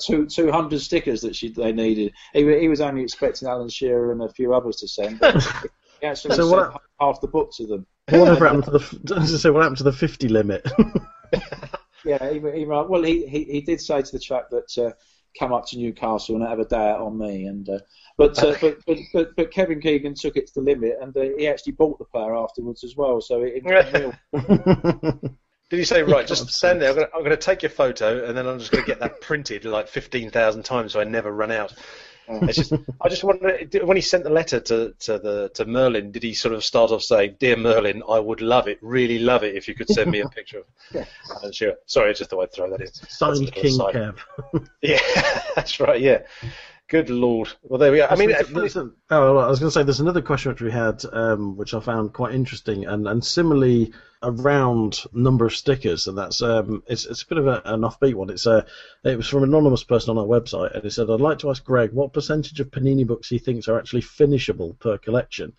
[0.01, 2.13] two, 200 stickers that she, they needed.
[2.33, 5.21] He, he was only expecting Alan Shearer and a few others to send.
[6.01, 7.87] He actually so sent what, half the book to them.
[8.09, 9.27] Whatever happened to the?
[9.39, 10.67] say, what happened to the 50 limit?
[12.05, 14.93] yeah, he, he, well, he, he, he did say to the chap that uh,
[15.39, 17.47] come up to Newcastle and have a day out on me.
[17.47, 17.79] And uh,
[18.17, 21.37] but, uh, but, but, but but Kevin Keegan took it to the limit, and uh,
[21.37, 23.21] he actually bought the player afterwards as well.
[23.21, 24.15] So it, it.
[25.69, 26.27] Did you say right?
[26.27, 26.91] Just stand there.
[26.91, 29.01] I'm going, to, I'm to take your photo, and then I'm just going to get
[29.01, 31.73] that printed like fifteen thousand times, so I never run out.
[32.29, 36.11] It's just, I just wonder when he sent the letter to, to the to Merlin,
[36.11, 39.45] did he sort of start off saying, "Dear Merlin, I would love it, really love
[39.45, 41.05] it, if you could send me a picture of." yeah.
[41.43, 41.75] Uh, sure.
[41.87, 42.93] Sorry, I just thought I'd throw that in.
[42.93, 44.19] Signed King Kev.
[44.83, 44.99] yeah,
[45.55, 46.01] that's right.
[46.01, 46.23] Yeah.
[46.89, 47.49] Good lord.
[47.63, 48.09] Well, there we are.
[48.09, 51.57] I mean, oh, I was going to say there's another question which we had, um,
[51.57, 56.85] which I found quite interesting, and, and similarly around number of stickers, and that's um,
[56.87, 58.31] it's it's a bit of a, an offbeat one.
[58.31, 58.63] It's a uh,
[59.03, 61.51] it was from an anonymous person on our website, and he said, "I'd like to
[61.51, 65.55] ask Greg what percentage of Panini books he thinks are actually finishable per collection."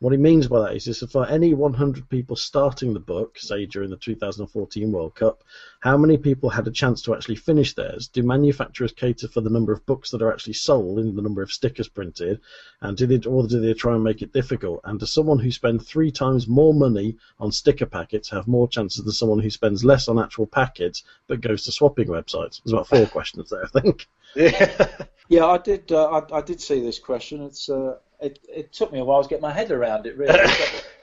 [0.00, 3.66] What he means by that is, is for any 100 people starting the book, say
[3.66, 5.44] during the 2014 World Cup,
[5.80, 8.08] how many people had a chance to actually finish theirs?
[8.08, 11.42] Do manufacturers cater for the number of books that are actually sold in the number
[11.42, 12.40] of stickers printed,
[12.80, 14.80] and do they, or do they try and make it difficult?
[14.84, 19.04] And does someone who spends three times more money on sticker packets have more chances
[19.04, 22.62] than someone who spends less on actual packets but goes to swapping websites?
[22.64, 24.08] There's about four questions there, I think.
[24.34, 24.88] Yeah,
[25.28, 25.92] yeah, I did.
[25.92, 27.42] Uh, I, I, did see this question.
[27.42, 30.38] It's uh, it, it took me a while to get my head around it, really.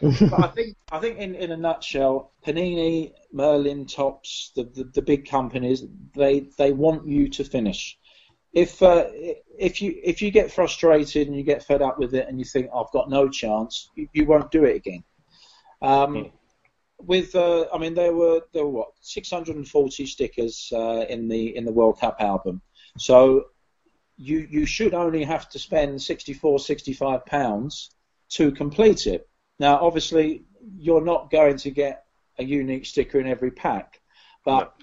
[0.02, 4.84] but, but, I think I think in, in a nutshell, Panini, Merlin, Topps, the, the,
[4.86, 5.84] the big companies,
[6.16, 7.98] they they want you to finish.
[8.54, 9.06] If uh,
[9.58, 12.46] if you if you get frustrated and you get fed up with it and you
[12.46, 15.04] think I've got no chance, you, you won't do it again.
[15.82, 16.32] Um, mm.
[17.00, 21.66] With uh, I mean there were there were what 640 stickers uh, in the in
[21.66, 22.62] the World Cup album.
[22.98, 23.46] So
[24.18, 27.92] you you should only have to spend 64, 65 pounds
[28.30, 29.30] to complete it.
[29.60, 30.44] Now, obviously,
[30.78, 32.06] you're not going to get
[32.40, 34.00] a unique sticker in every pack,
[34.44, 34.74] but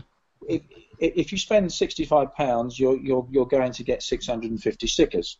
[0.48, 0.62] if,
[0.98, 5.38] if you spend 65 pounds, you're, you're you're going to get 650 stickers.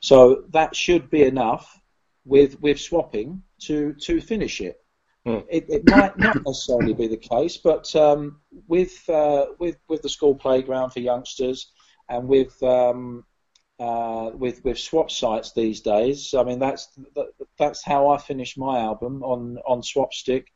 [0.00, 1.80] So that should be enough
[2.24, 4.80] with with swapping to to finish it.
[5.26, 5.44] Mm.
[5.50, 10.08] It, it, might not necessarily be the case, but um, with uh, with with the
[10.08, 11.72] school playground for youngsters,
[12.08, 13.24] and with um,
[13.78, 16.34] uh, with with swap sites these days.
[16.34, 16.88] I mean, that's
[17.58, 20.46] that's how I finished my album on on Swapstick.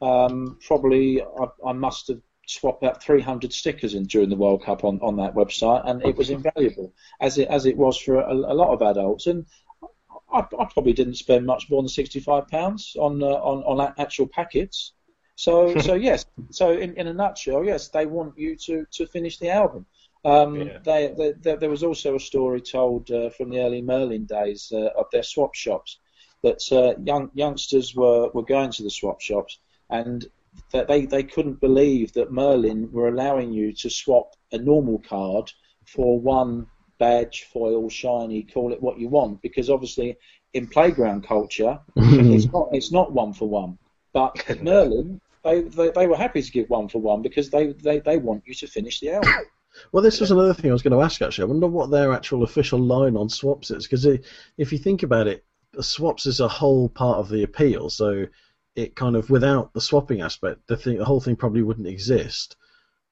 [0.00, 4.82] Um, probably I, I, must have swapped out 300 stickers in during the World Cup
[4.82, 8.32] on, on that website, and it was invaluable as it as it was for a,
[8.32, 9.26] a lot of adults.
[9.26, 9.44] And
[10.32, 14.26] I, I, probably didn't spend much more than 65 pounds on uh, on on actual
[14.26, 14.92] packets.
[15.36, 19.38] So so yes, so in, in a nutshell, yes, they want you to to finish
[19.38, 19.84] the album.
[20.24, 20.78] Um, yeah.
[20.84, 24.70] they, they, they, there was also a story told uh, from the early Merlin days
[24.74, 25.98] uh, of their swap shops
[26.42, 29.58] that uh, young youngsters were, were going to the swap shops
[29.88, 30.26] and
[30.72, 35.50] that they, they couldn't believe that Merlin were allowing you to swap a normal card
[35.86, 36.66] for one
[36.98, 40.16] badge, foil, shiny, call it what you want, because obviously
[40.52, 43.78] in playground culture it's not it's not one for one.
[44.12, 48.00] But Merlin, they, they, they were happy to give one for one because they, they,
[48.00, 49.32] they want you to finish the album.
[49.92, 51.22] Well, this was another thing I was going to ask.
[51.22, 55.02] Actually, I wonder what their actual official line on swaps is, because if you think
[55.02, 55.44] about it,
[55.80, 57.90] swaps is a whole part of the appeal.
[57.90, 58.26] So
[58.76, 62.56] it kind of without the swapping aspect, the thing, the whole thing probably wouldn't exist.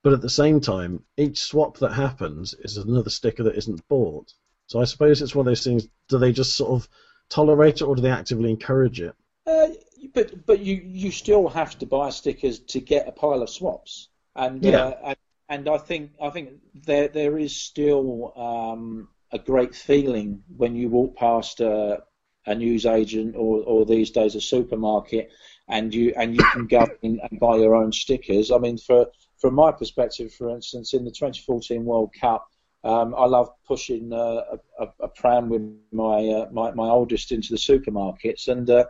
[0.02, 4.32] But at the same time, each swap that happens is another sticker that isn't bought.
[4.66, 5.88] So I suppose it's one of those things.
[6.08, 6.88] Do they just sort of
[7.28, 9.14] tolerate it, or do they actively encourage it?
[9.46, 9.68] Uh,
[10.14, 14.08] but but you you still have to buy stickers to get a pile of swaps,
[14.36, 14.78] and yeah.
[14.78, 15.16] uh, and
[15.48, 20.88] and I think I think there there is still um, a great feeling when you
[20.88, 22.02] walk past a,
[22.46, 25.30] a news agent or, or these days a supermarket,
[25.68, 28.50] and you and you can go in and buy your own stickers.
[28.50, 29.06] I mean, for
[29.38, 32.48] from my perspective, for instance, in the 2014 World Cup,
[32.84, 34.42] um, I love pushing uh,
[34.80, 38.84] a, a, pram with my, uh, my my oldest into the supermarkets, and uh,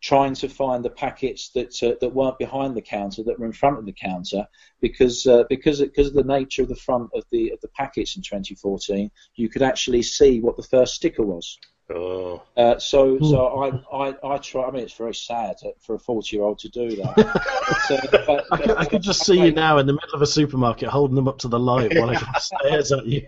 [0.00, 3.52] trying to find the packets that uh, that weren't behind the counter that were in
[3.52, 4.46] front of the counter
[4.80, 8.16] because uh, because because of the nature of the front of the of the packets
[8.16, 11.58] in 2014 you could actually see what the first sticker was.
[11.90, 12.42] Oh.
[12.56, 16.36] Uh, so so I, I I try I mean it's very sad for a 40
[16.36, 17.44] year old to do that.
[17.88, 20.22] But, uh, but, I, could, I could just see you now in the middle of
[20.22, 23.26] a supermarket holding them up to the light while I stares at you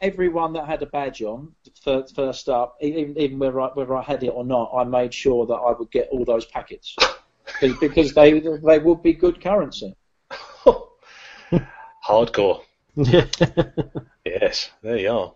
[0.00, 4.02] everyone that had a badge on first, first up, even, even whether I, whether I
[4.02, 6.96] had it or not, I made sure that I would get all those packets
[7.80, 9.94] because they they would be good currency.
[12.06, 12.62] Hardcore.
[14.24, 15.32] yes, there you are.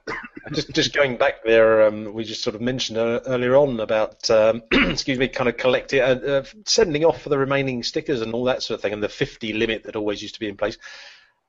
[0.52, 4.28] Just just going back there, um, we just sort of mentioned uh, earlier on about
[4.30, 8.34] um, excuse me, kind of collecting, uh, uh, sending off for the remaining stickers and
[8.34, 10.56] all that sort of thing, and the 50 limit that always used to be in
[10.56, 10.78] place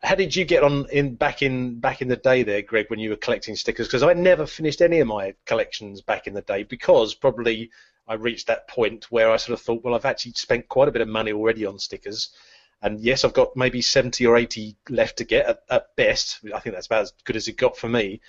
[0.04, 3.00] how did you get on in back in back in the day there, Greg, when
[3.00, 3.88] you were collecting stickers?
[3.88, 7.72] Because I never finished any of my collections back in the day because probably
[8.08, 10.92] I reached that point where I sort of thought, well, I've actually spent quite a
[10.92, 12.30] bit of money already on stickers,
[12.82, 16.40] and yes, I've got maybe 70 or 80 left to get at, at best.
[16.54, 18.22] I think that's about as good as it got for me,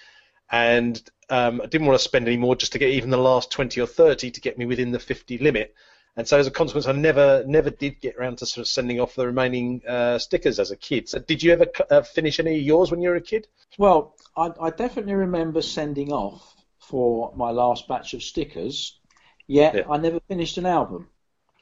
[0.51, 3.51] and um, I didn't want to spend any more just to get even the last
[3.51, 5.75] 20 or 30 to get me within the 50 limit.
[6.17, 9.01] And so as a consequence, I never never did get around to sort of sending
[9.01, 11.09] off the remaining uh, stickers as a kid.
[11.09, 13.47] So did you ever uh, finish any of yours when you were a kid?
[13.77, 18.99] Well, I, I, definitely remember sending off for my last batch of stickers.
[19.47, 19.83] Yet yeah.
[19.91, 21.09] I never finished an album.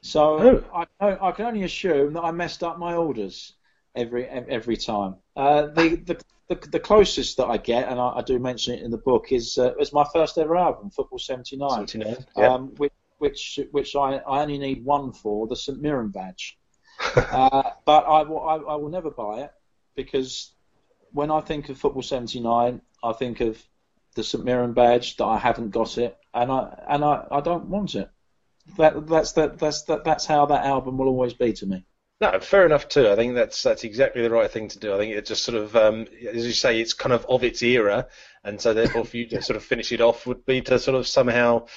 [0.01, 0.85] So oh.
[1.01, 3.53] I, I can only assume that I messed up my orders
[3.93, 5.15] every every time.
[5.35, 8.83] Uh, the, the, the the closest that I get, and I, I do mention it
[8.83, 12.53] in the book, is uh, was my first ever album, Football '79, 79, yeah.
[12.53, 16.57] um, which which which I, I only need one for the St Mirren badge.
[17.15, 19.51] uh, but I will, I, I will never buy it
[19.95, 20.53] because
[21.11, 23.61] when I think of Football 79, I think of
[24.15, 27.67] the St Mirren badge that I haven't got it, and I and I, I don't
[27.67, 28.09] want it.
[28.77, 31.85] That that's that that's that, that's how that album will always be to me.
[32.21, 33.09] No, fair enough too.
[33.09, 34.93] I think that's that's exactly the right thing to do.
[34.93, 37.61] I think it just sort of, um, as you say, it's kind of of its
[37.61, 38.07] era,
[38.43, 40.95] and so therefore for you to sort of finish it off would be to sort
[40.95, 41.67] of somehow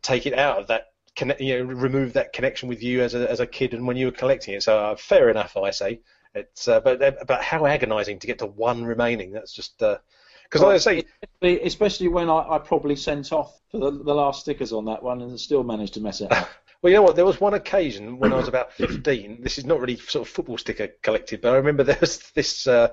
[0.00, 3.30] take it out of that connect, you know, remove that connection with you as a
[3.30, 4.62] as a kid and when you were collecting it.
[4.62, 6.00] So uh, fair enough, I say.
[6.34, 9.32] It's uh, but uh, but how agonising to get to one remaining.
[9.32, 11.04] That's just because, uh, like I say,
[11.42, 15.38] especially when I, I probably sent off the, the last stickers on that one and
[15.38, 16.48] still managed to mess it up.
[16.82, 17.14] Well, you know what?
[17.14, 19.40] There was one occasion when I was about 15.
[19.40, 22.66] This is not really sort of football sticker collected, but I remember there was this
[22.66, 22.88] uh,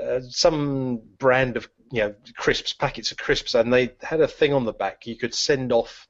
[0.00, 4.52] uh, some brand of you know crisps, packets of crisps, and they had a thing
[4.52, 5.08] on the back.
[5.08, 6.06] You could send off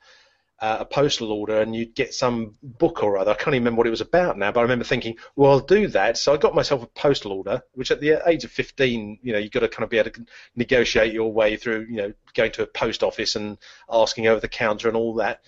[0.61, 3.33] uh, a postal order and you'd get some book or other.
[3.33, 5.61] I can't even remember what it was about now, but I remember thinking, well, I'll
[5.61, 6.17] do that.
[6.17, 9.39] So I got myself a postal order, which at the age of 15, you know,
[9.39, 10.27] you've got to kind of be able to
[10.57, 13.59] negotiate your way through, you know, going to a post office and
[13.91, 15.43] asking over the counter and all that.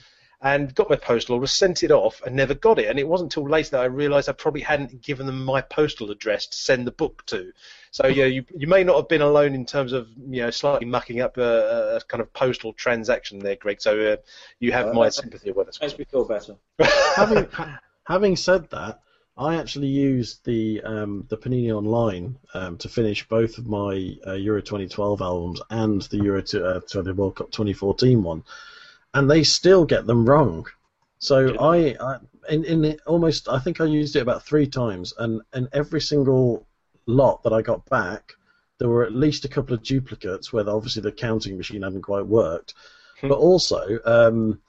[0.47, 2.87] And got my postal order, sent it off, and never got it.
[2.87, 6.13] And it wasn't until later that I realised I probably hadn't given them my postal
[6.13, 7.53] address to send the book to.
[7.91, 10.87] So yeah, you you may not have been alone in terms of you know slightly
[10.87, 13.83] mucking up a, a kind of postal transaction there, Greg.
[13.83, 14.17] So uh,
[14.61, 15.81] you have uh, my sympathy with us.
[15.81, 16.55] Makes me feel better.
[17.17, 17.49] having
[18.05, 19.01] having said that,
[19.37, 24.35] I actually used the um, the Panini Online um, to finish both of my uh,
[24.35, 28.45] Euro 2012 albums and the Euro to, uh, to the World Cup 2014 one,
[29.17, 30.67] and they still get them wrong.
[31.19, 31.61] So yeah.
[31.61, 32.17] I, I
[32.51, 36.67] in, in almost I think I used it about three times, and in every single
[37.07, 38.35] lot that I got back,
[38.79, 42.27] there were at least a couple of duplicates where obviously the counting machine hadn't quite
[42.27, 42.75] worked,
[43.21, 43.29] hmm.
[43.29, 44.61] but also um,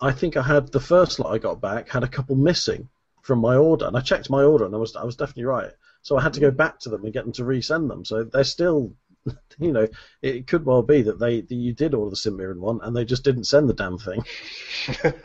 [0.00, 2.88] I think I had the first lot I got back had a couple missing
[3.22, 5.72] from my order, and I checked my order, and I was I was definitely right.
[6.02, 8.04] So I had to go back to them and get them to resend them.
[8.04, 8.92] So they're still,
[9.58, 9.88] you know,
[10.22, 12.96] it could well be that they that you did order the St Mirren one, and
[12.96, 14.24] they just didn't send the damn thing.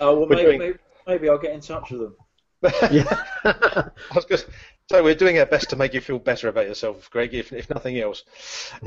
[0.00, 2.16] oh well, maybe, maybe, maybe I'll get in touch with them.
[2.90, 3.22] yeah.
[3.44, 4.44] I was
[4.90, 7.68] so we're doing our best to make you feel better about yourself, Greg, if, if
[7.68, 8.24] nothing else.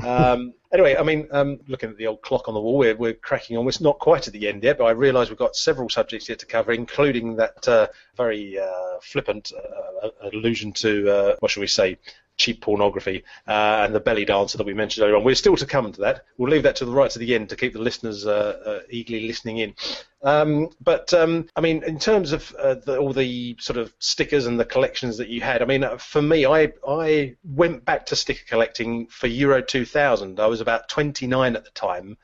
[0.04, 3.14] Um, anyway, I mean, um, looking at the old clock on the wall, we're, we're
[3.14, 3.68] cracking on.
[3.68, 6.40] It's not quite at the end yet, but I realise we've got several subjects yet
[6.40, 7.86] to cover, including that uh,
[8.16, 11.98] very uh, flippant uh, allusion to, uh, what shall we say,
[12.36, 15.24] cheap pornography uh, and the belly dancer that we mentioned earlier on.
[15.24, 16.24] We're still to come to that.
[16.36, 18.80] We'll leave that to the right to the end to keep the listeners uh, uh,
[18.90, 19.74] eagerly listening in.
[20.22, 24.46] Um, but um, I mean, in terms of uh, the, all the sort of stickers
[24.46, 28.06] and the collections that you had, I mean, uh, for me, I I went back
[28.06, 30.38] to sticker collecting for Euro 2000.
[30.38, 32.16] I was about 29 at the time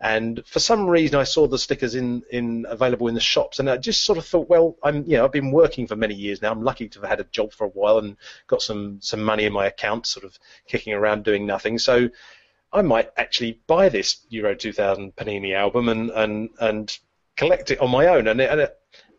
[0.00, 3.68] and for some reason I saw the stickers in, in available in the shops, and
[3.68, 6.40] I just sort of thought, well, I'm you know I've been working for many years
[6.40, 6.50] now.
[6.50, 9.44] I'm lucky to have had a job for a while and got some some money
[9.44, 11.78] in my account, sort of kicking around doing nothing.
[11.78, 12.08] So
[12.72, 16.98] I might actually buy this Euro 2000 Panini album and and and
[17.36, 18.70] collect it on my own, and and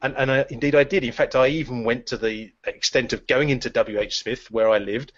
[0.02, 1.04] and, and I, indeed I did.
[1.04, 4.80] In fact, I even went to the extent of going into WH Smith, where I
[4.80, 5.12] lived,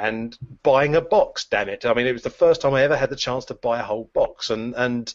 [0.00, 1.44] and buying a box.
[1.44, 1.84] Damn it!
[1.84, 3.84] I mean, it was the first time I ever had the chance to buy a
[3.84, 5.12] whole box, and and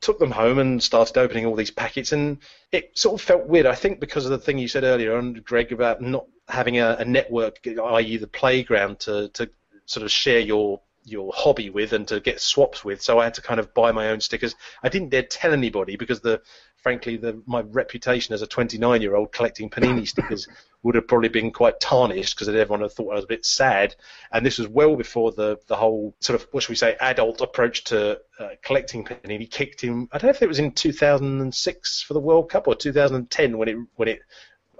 [0.00, 2.38] took them home and started opening all these packets, and
[2.72, 3.66] it sort of felt weird.
[3.66, 6.96] I think because of the thing you said earlier on, Greg, about not having a,
[6.98, 9.48] a network, i.e., the playground to to
[9.86, 13.02] sort of share your your hobby with and to get swaps with.
[13.02, 14.54] So I had to kind of buy my own stickers.
[14.82, 16.40] I didn't dare tell anybody because the
[16.76, 20.48] frankly, the, my reputation as a 29 year old collecting Panini stickers
[20.84, 23.96] would have probably been quite tarnished because everyone had thought I was a bit sad.
[24.30, 27.40] And this was well before the, the whole sort of, what should we say, adult
[27.40, 30.08] approach to uh, collecting Panini kicked in.
[30.12, 33.68] I don't know if it was in 2006 for the World Cup or 2010 when
[33.68, 34.20] it, when it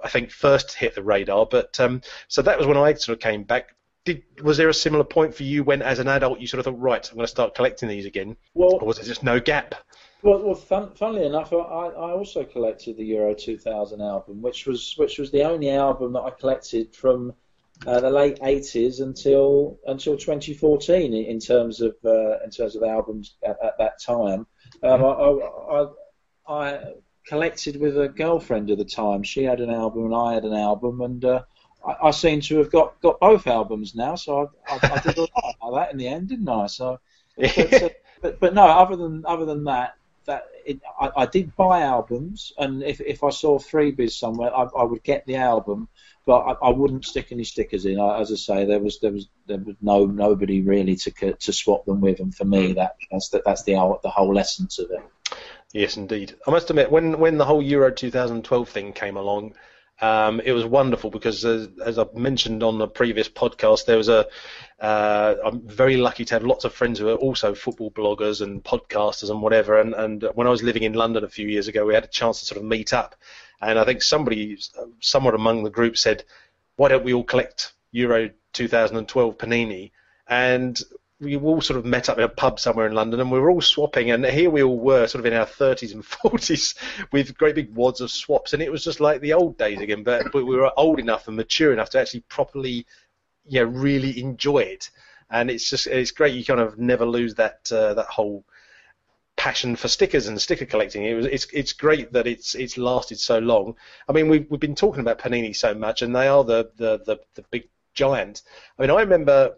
[0.03, 1.47] I think, first hit the radar.
[1.47, 3.75] But um, so that was when I sort of came back.
[4.03, 6.65] Did, was there a similar point for you when, as an adult, you sort of
[6.65, 8.37] thought, right, I'm going to start collecting these again?
[8.53, 9.73] Well, or was there just no gap?
[10.25, 14.95] Well, well fun, funnily enough, I, I also collected the Euro 2000 album, which was
[14.97, 17.31] which was the only album that I collected from
[17.85, 22.81] uh, the late 80s until until 2014 in, in terms of uh, in terms of
[22.81, 24.47] albums at, at that time.
[24.81, 25.37] Um, I,
[25.69, 25.87] I,
[26.47, 26.83] I,
[27.27, 29.21] collected with a girlfriend at the time.
[29.21, 31.43] She had an album and I had an album, and uh,
[31.87, 34.15] I, I, seem to have got, got both albums now.
[34.15, 36.65] So I, I, I did a lot of that in the end, didn't I?
[36.65, 36.99] So,
[37.37, 37.89] but, uh,
[38.23, 39.95] but, but no, other than other than that,
[40.25, 44.63] that it, I, I, did buy albums, and if, if I saw freebies somewhere, I,
[44.63, 45.87] I would get the album,
[46.25, 47.99] but I, I, wouldn't stick any stickers in.
[47.99, 51.85] As I say, there was there was there was no nobody really to to swap
[51.85, 52.75] them with, and for me, mm.
[52.75, 53.73] that that's the, that's the
[54.03, 55.01] the whole essence of it.
[55.73, 56.35] Yes, indeed.
[56.47, 59.55] I must admit, when when the whole Euro 2012 thing came along,
[60.01, 64.09] um, it was wonderful because, as, as I mentioned on the previous podcast, there was
[64.09, 64.27] a.
[64.79, 68.61] Uh, I'm very lucky to have lots of friends who are also football bloggers and
[68.61, 69.79] podcasters and whatever.
[69.79, 72.07] And, and when I was living in London a few years ago, we had a
[72.07, 73.15] chance to sort of meet up.
[73.61, 74.57] And I think somebody,
[74.99, 76.25] somewhere among the group, said,
[76.75, 79.91] "Why don't we all collect Euro 2012 Panini?"
[80.27, 80.77] And
[81.19, 83.49] we all sort of met up in a pub somewhere in London, and we were
[83.49, 84.11] all swapping.
[84.11, 86.75] And here we all were, sort of in our 30s and 40s,
[87.11, 90.03] with great big wads of swaps, and it was just like the old days again.
[90.03, 92.85] But, but we were old enough and mature enough to actually properly,
[93.49, 94.89] know, really enjoy it.
[95.31, 96.35] And it's just it's great.
[96.35, 98.45] You kind of never lose that uh, that whole
[99.37, 101.03] passion for stickers and sticker collecting.
[101.03, 103.75] It was it's it's great that it's it's lasted so long.
[104.07, 106.99] I mean, we've we've been talking about Panini so much, and they are the the
[107.05, 108.43] the, the big giant.
[108.77, 109.55] I mean, I remember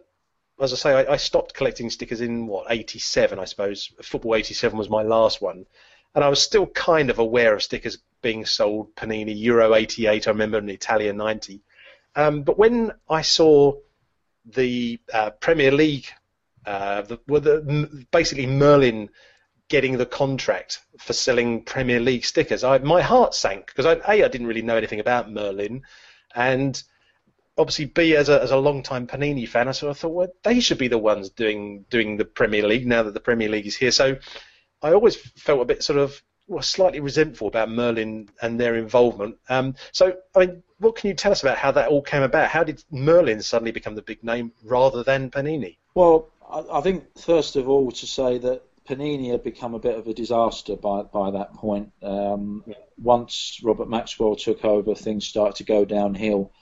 [0.60, 3.92] as I say, I, I, stopped collecting stickers in what '87, I suppose.
[4.02, 5.66] Football '87 was my last one,
[6.14, 8.94] and I was still kind of aware of stickers being sold.
[8.96, 11.60] Panini Euro '88, I remember, and Italia '90.
[12.16, 13.74] Um, but when I saw
[14.44, 16.06] the uh, Premier League,
[16.66, 19.10] uh, the, well, the, basically Merlin
[19.68, 22.64] getting the contract for selling Premier League stickers.
[22.64, 25.82] I, my heart sank because I, a I didn't really know anything about Merlin,
[26.34, 26.82] and
[27.58, 30.28] obviously B as a as a long time Panini fan, I sort of thought well
[30.44, 33.66] they should be the ones doing doing the Premier League now that the Premier League
[33.66, 33.90] is here.
[33.90, 34.16] So
[34.82, 39.36] I always felt a bit sort of well, slightly resentful about Merlin and their involvement.
[39.48, 42.48] Um, so I mean, what can you tell us about how that all came about?
[42.48, 45.76] How did Merlin suddenly become the big name rather than Panini?
[45.94, 49.98] Well, I, I think first of all to say that Panini had become a bit
[49.98, 51.92] of a disaster by by that point.
[52.02, 52.74] Um, yeah.
[52.96, 56.52] Once Robert Maxwell took over, things started to go downhill.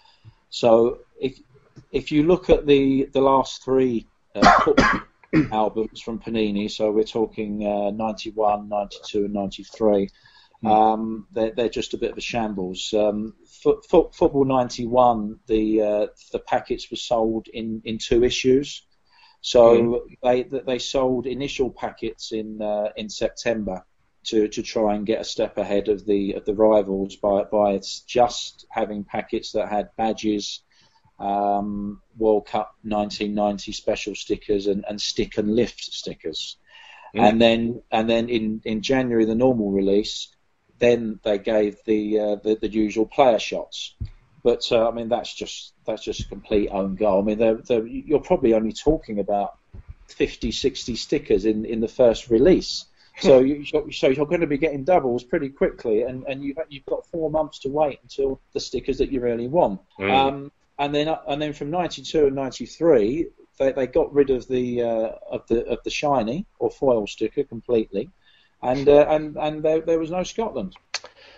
[0.50, 1.38] So if
[1.92, 4.72] if you look at the the last three uh,
[5.52, 10.10] albums from Panini, so we're talking uh, 91, 92, and 93.
[10.64, 10.70] Mm.
[10.70, 12.94] Um, they're, they're just a bit of a shambles.
[12.94, 13.34] Um,
[13.88, 18.82] football 91, the uh, the packets were sold in, in two issues.
[19.40, 20.16] So mm.
[20.22, 23.84] they they sold initial packets in uh, in September
[24.26, 27.80] to, to try and get a step ahead of the of the rivals by by
[28.06, 30.62] just having packets that had badges,
[31.18, 36.56] um, World Cup 1990 special stickers, and, and stick and lift stickers.
[37.14, 37.28] Mm.
[37.28, 40.28] And then and then in, in January the normal release,
[40.78, 43.94] then they gave the uh, the, the usual player shots.
[44.42, 47.20] But uh, I mean, that's just that's just a complete own goal.
[47.20, 49.58] I mean, they're, they're, you're probably only talking about
[50.08, 52.84] 50, 60 stickers in, in the first release.
[53.18, 56.84] So you so you're going to be getting doubles pretty quickly, and, and you've you've
[56.84, 59.80] got four months to wait until the stickers that you really want.
[59.98, 60.10] Mm.
[60.14, 64.82] Um, and then and then from 92 and 93, they, they got rid of the
[64.82, 68.10] uh, of the of the shiny or foil sticker completely,
[68.62, 70.76] and uh, and and there, there was no Scotland.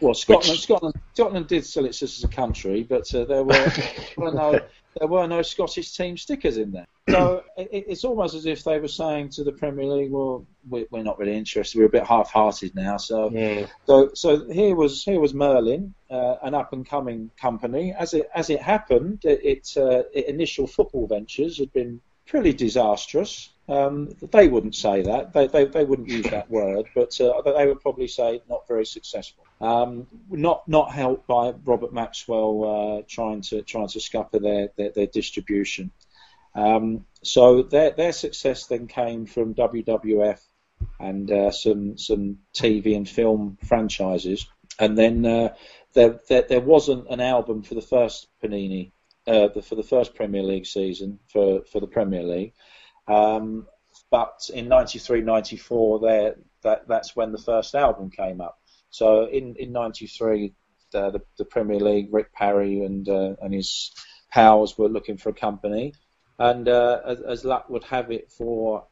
[0.01, 0.61] Well, Scotland, Which...
[0.63, 4.61] Scotland, Scotland did sell it as a country, but uh, there were no,
[4.99, 6.87] there were no Scottish team stickers in there.
[7.11, 10.87] So it, it's almost as if they were saying to the Premier League, "Well, we're,
[10.91, 11.79] we're not really interested.
[11.79, 13.67] We're a bit half-hearted now." So, yeah.
[13.87, 17.93] so, so here was here was Merlin, uh, an up-and-coming company.
[17.93, 22.53] As it as it happened, its it, uh, it initial football ventures had been pretty
[22.53, 23.51] disastrous.
[23.69, 25.33] Um, they wouldn't say that.
[25.35, 28.87] They, they, they wouldn't use that word, but uh, they would probably say not very
[28.87, 29.45] successful.
[29.61, 34.91] Um, not not helped by Robert Maxwell uh, trying to trying to scupper their their,
[34.91, 35.91] their distribution.
[36.59, 40.41] Um, so their their success then came from WWF
[40.99, 44.47] and uh, some some TV and film franchises,
[44.79, 45.55] and then uh,
[45.93, 48.91] there, there, there wasn't an album for the first Panini
[49.27, 52.55] uh, the, for the first Premier League season for for the Premier League.
[53.07, 53.67] Um,
[54.11, 58.59] but in 93 94, there, that, that's when the first album came up.
[58.91, 60.55] So in, in 93,
[60.93, 63.93] the, the, the Premier League, Rick Parry and, uh, and his
[64.31, 65.95] pals were looking for a company.
[66.39, 68.87] And uh, as, as, luck would have it for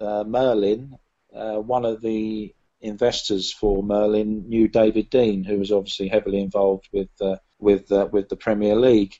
[0.00, 0.96] uh, Merlin,
[1.34, 6.88] uh, one of the investors for Merlin knew David Dein, who was obviously heavily involved
[6.92, 9.14] with uh, with uh, with the Premier League.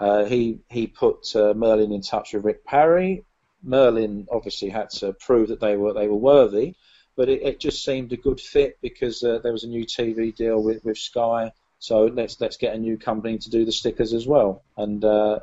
[0.00, 3.24] he he put Merlin in touch with Rick Parry,
[3.66, 6.74] Merlin obviously had to prove that they were they were worthy,
[7.16, 10.34] but it, it just seemed a good fit because uh, there was a new TV
[10.34, 11.52] deal with, with Sky.
[11.78, 15.40] So let's let's get a new company to do the stickers as well, and uh,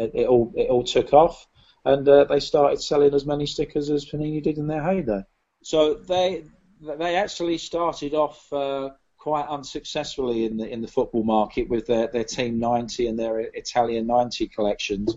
[0.00, 1.46] it, it, all it all took off,
[1.84, 5.22] and uh, they started selling as many stickers as Panini did in their heyday.
[5.62, 6.44] So they
[6.80, 12.08] they actually started off uh, quite unsuccessfully in the in the football market with their,
[12.08, 15.14] their Team 90 and their Italia 90 collections.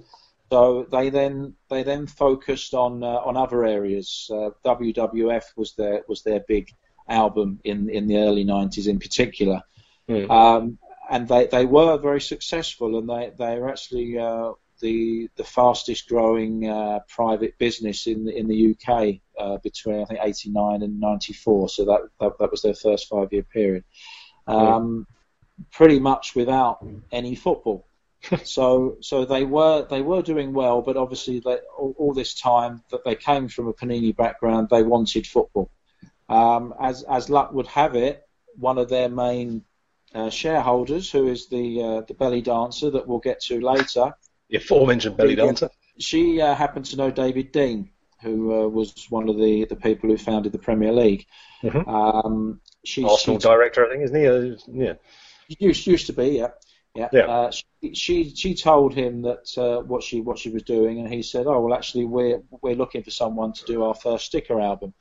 [0.52, 4.30] So they then they then focused on uh, on other areas.
[4.32, 6.70] Uh, WWF was their was their big
[7.08, 9.64] album in in the early 90s in particular,
[10.08, 10.30] mm.
[10.30, 10.78] um,
[11.10, 14.52] and they, they were very successful, and they they are actually uh,
[14.84, 20.20] the the fastest growing uh, private business in in the UK uh, between I think
[20.22, 21.70] 89 and 94.
[21.70, 23.84] So that that, that was their first five year period.
[24.46, 25.06] Um, mm.
[25.72, 27.86] Pretty much without any football
[28.44, 32.82] so so they were they were doing well, but obviously they, all, all, this time
[32.90, 35.70] that they came from a Panini background, they wanted football.
[36.30, 38.26] Um, as as luck would have it,
[38.56, 39.66] one of their main
[40.16, 44.14] uh, shareholders, who is the uh, the belly dancer that we'll get to later,
[44.50, 45.70] the aforementioned belly dancer,
[46.00, 47.90] she uh, happened to know David Dein,
[48.22, 51.26] who uh, was one of the, the people who founded the Premier League.
[51.62, 51.90] Mm-hmm.
[51.90, 54.28] Um, she, Arsenal she, director, I think, isn't he?
[54.28, 54.94] Uh, yeah.
[55.60, 56.48] Used, used to be, yeah.
[56.96, 57.10] Yeah.
[57.12, 57.22] yeah.
[57.22, 61.12] Uh, she, she, she told him that uh, what she what she was doing, and
[61.12, 64.62] he said, "Oh well, actually, we're we're looking for someone to do our first sticker
[64.62, 64.94] album.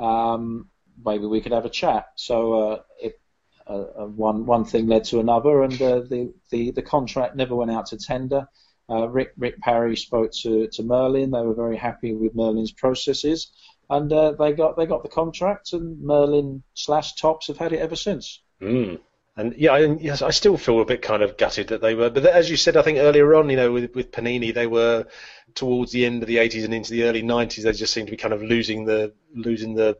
[0.00, 0.68] Um,
[1.04, 3.20] maybe we could have a chat." So uh, it,
[3.64, 7.54] uh, uh, one one thing led to another, and uh, the, the the contract never
[7.54, 8.48] went out to tender.
[8.88, 11.30] Rick Rick Parry spoke to, to Merlin.
[11.30, 13.50] They were very happy with Merlin's processes.
[13.90, 17.80] and uh, they got they got the contract, and Merlin slash Topps have had it
[17.80, 18.42] ever since.
[18.60, 19.00] Mm.
[19.38, 22.08] And yeah, I, yes, I still feel a bit kind of gutted that they were.
[22.08, 25.06] But as you said, I think earlier on, you know, with, with Panini, they were
[25.54, 27.62] towards the end of the 80s and into the early 90s.
[27.62, 29.98] They just seemed to be kind of losing the losing the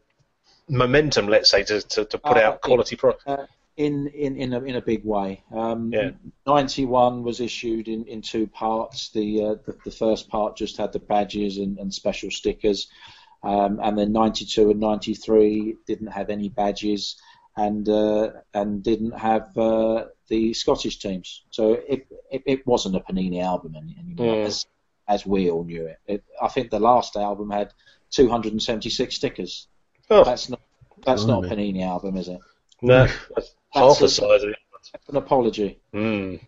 [0.71, 3.27] momentum, let's say, to, to, to put uh, out quality products.
[3.27, 5.43] Uh, in in in a, in a big way.
[5.53, 6.11] Um, yeah.
[6.47, 9.11] 91 was issued in, in two parts.
[9.11, 12.89] The, uh, the, the first part just had the badges and, and special stickers,
[13.43, 17.17] um, and then 92 and 93 didn't have any badges
[17.57, 21.43] and uh, and didn't have uh, the Scottish teams.
[21.51, 24.47] So it, it, it wasn't a Panini album anymore, yeah.
[24.47, 24.67] as,
[25.09, 25.99] as we all knew it.
[26.07, 26.25] it.
[26.41, 27.73] I think the last album had
[28.11, 29.69] 276 stickers.
[30.11, 30.25] Oh.
[30.25, 30.61] That's not
[31.05, 32.41] that's oh, not a Panini album, is it?
[32.83, 34.57] No, that's half the size of it.
[35.09, 35.79] An apology.
[35.93, 36.41] Mm.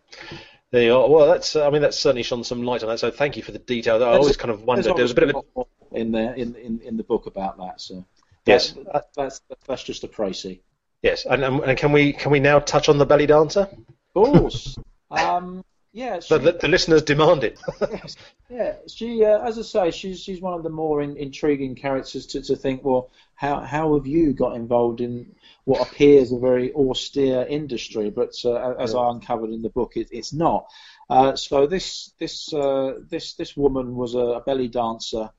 [0.71, 1.09] There you are.
[1.09, 1.57] Well, that's.
[1.57, 2.99] I mean, that's certainly shone some light on that.
[2.99, 4.03] So thank you for the detail.
[4.03, 4.97] I always kind of wondered.
[4.97, 5.63] There was a bit of a...
[5.93, 7.81] in there in, in, in the book about that.
[7.81, 8.05] So
[8.47, 10.61] yes, that, that's that's just a précis.
[11.03, 13.69] Yes, and, and can we can we now touch on the belly dancer?
[14.15, 14.77] Of course.
[15.11, 17.59] um, yeah, she, the, the, listeners demand it.
[17.81, 18.17] yes,
[18.51, 22.27] yeah, she, uh, as I say, she's she's one of the more in, intriguing characters
[22.27, 22.85] to, to think.
[22.85, 28.33] Well, how how have you got involved in what appears a very austere industry, but
[28.45, 28.99] uh, as yeah.
[28.99, 30.67] I uncovered in the book, it, it's not.
[31.09, 35.31] Uh, so this this uh, this this woman was a, belly dancer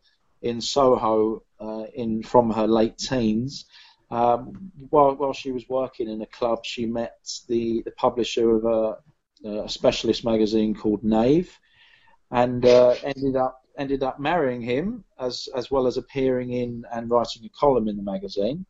[0.41, 3.65] in Soho uh, in from her late teens.
[4.09, 8.65] Um, while, while she was working in a club, she met the, the publisher of
[8.65, 11.51] a, a specialist magazine called Knave,
[12.31, 17.09] and uh, ended up ended up marrying him as as well as appearing in and
[17.09, 18.65] writing a column in the magazine.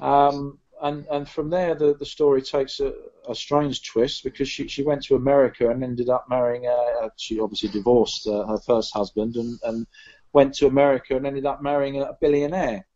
[0.00, 2.92] Um, and and from there, the, the story takes a,
[3.28, 6.66] a strange twist because she, she went to America and ended up marrying.
[6.66, 9.86] A, she obviously divorced uh, her first husband and, and
[10.32, 12.86] went to America and ended up marrying a billionaire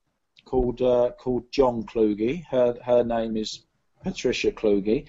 [0.44, 2.44] called uh, called John Kluge.
[2.50, 3.64] Her her name is
[4.02, 5.06] Patricia Kluge.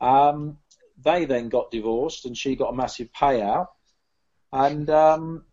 [0.00, 0.58] Um,
[1.02, 3.68] they then got divorced, and she got a massive payout.
[4.52, 5.44] And um,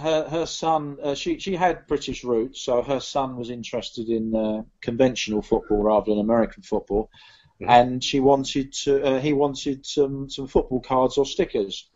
[0.00, 4.34] her her son, uh, she she had British roots, so her son was interested in
[4.34, 7.10] uh, conventional football rather than American football,
[7.60, 7.70] mm-hmm.
[7.70, 11.88] and she wanted to uh, he wanted some some football cards or stickers.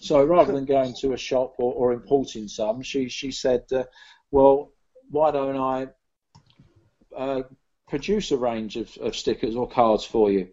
[0.00, 3.84] So rather than going to a shop or, or importing some, she she said, uh,
[4.30, 4.72] well,
[5.10, 5.88] why don't I
[7.16, 7.42] uh,
[7.88, 10.48] produce a range of, of stickers or cards for you?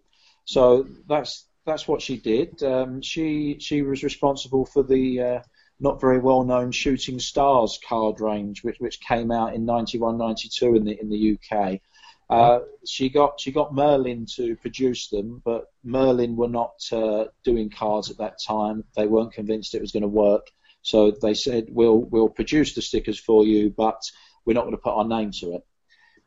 [0.45, 2.63] So that's that's what she did.
[2.63, 5.39] Um, she she was responsible for the uh,
[5.79, 10.75] not very well known Shooting Stars card range, which which came out in 91, 92
[10.75, 11.79] in the in the UK.
[12.27, 17.69] Uh, she got she got Merlin to produce them, but Merlin were not uh, doing
[17.69, 18.83] cards at that time.
[18.95, 20.47] They weren't convinced it was going to work,
[20.81, 24.01] so they said, "We'll we'll produce the stickers for you, but
[24.43, 25.65] we're not going to put our name to it.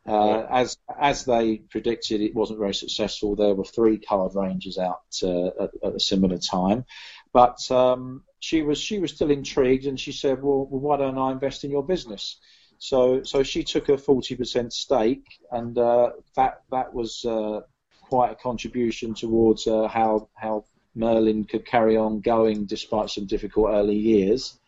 [0.05, 3.35] Uh, as as they predicted, it wasn't very successful.
[3.35, 6.85] There were three card ranges out uh, at, at, a similar time,
[7.33, 11.17] but um, she was she was still intrigued, and she said, "Well, well why don't
[11.17, 12.37] I invest in your business?"
[12.77, 17.61] So so she took a forty percent stake, and uh, that that was uh,
[18.01, 20.65] quite a contribution towards uh, how how
[20.95, 24.59] Merlin could carry on going despite some difficult early years.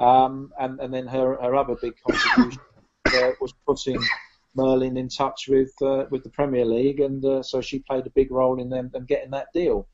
[0.00, 2.60] Um, and, and then her, her other big contribution
[3.06, 4.00] uh, was putting
[4.54, 8.10] Merlin in touch with uh, with the Premier League, and uh, so she played a
[8.10, 9.88] big role in them, them getting that deal.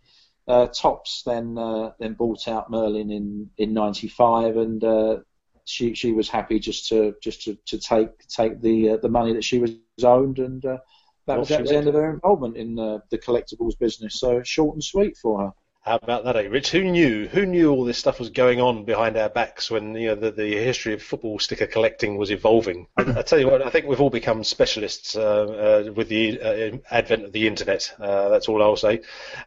[0.47, 5.17] Uh, Topps then uh, then bought out Merlin in in '95, and uh,
[5.65, 9.45] she she was happy just to just to, to take take the the money that
[9.45, 9.73] she was
[10.03, 14.21] owned, and that was, that was the end of her involvement in the collectibles business.
[14.21, 15.53] So short and sweet for her.
[15.85, 16.71] How about that, eh, Rich?
[16.71, 17.29] Who knew?
[17.29, 20.31] Who knew all this stuff was going on behind our backs when you know the,
[20.31, 22.87] the history of football sticker collecting was evolving?
[22.97, 26.79] I, tell you what, I think we've all become specialists uh, uh, with the uh,
[26.91, 27.95] advent of the internet.
[28.01, 29.03] Uh, that's all I'll say.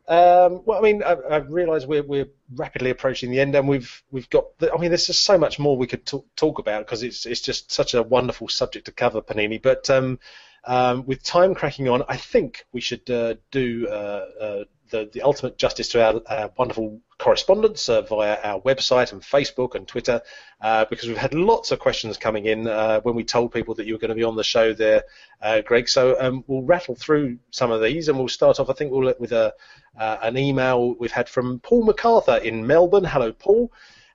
[0.07, 4.03] Um, well, I mean, I, I realise we're, we're rapidly approaching the end, and we've
[4.11, 4.55] we've got.
[4.59, 7.25] The, I mean, there's just so much more we could talk, talk about because it's
[7.25, 9.59] it's just such a wonderful subject to cover, Panini.
[9.59, 10.19] But um,
[10.67, 15.21] um, with time cracking on, I think we should uh, do uh, uh, the, the
[15.21, 20.21] ultimate justice to our, our wonderful correspondence uh, via our website and Facebook and Twitter,
[20.61, 23.85] uh, because we've had lots of questions coming in uh, when we told people that
[23.85, 25.03] you were going to be on the show there,
[25.41, 25.89] uh, Greg.
[25.89, 28.69] So um, we'll rattle through some of these, and we'll start off.
[28.69, 29.53] I think we'll with a
[29.97, 33.03] uh, an email we've had from Paul MacArthur in Melbourne.
[33.03, 33.71] Hello, Paul.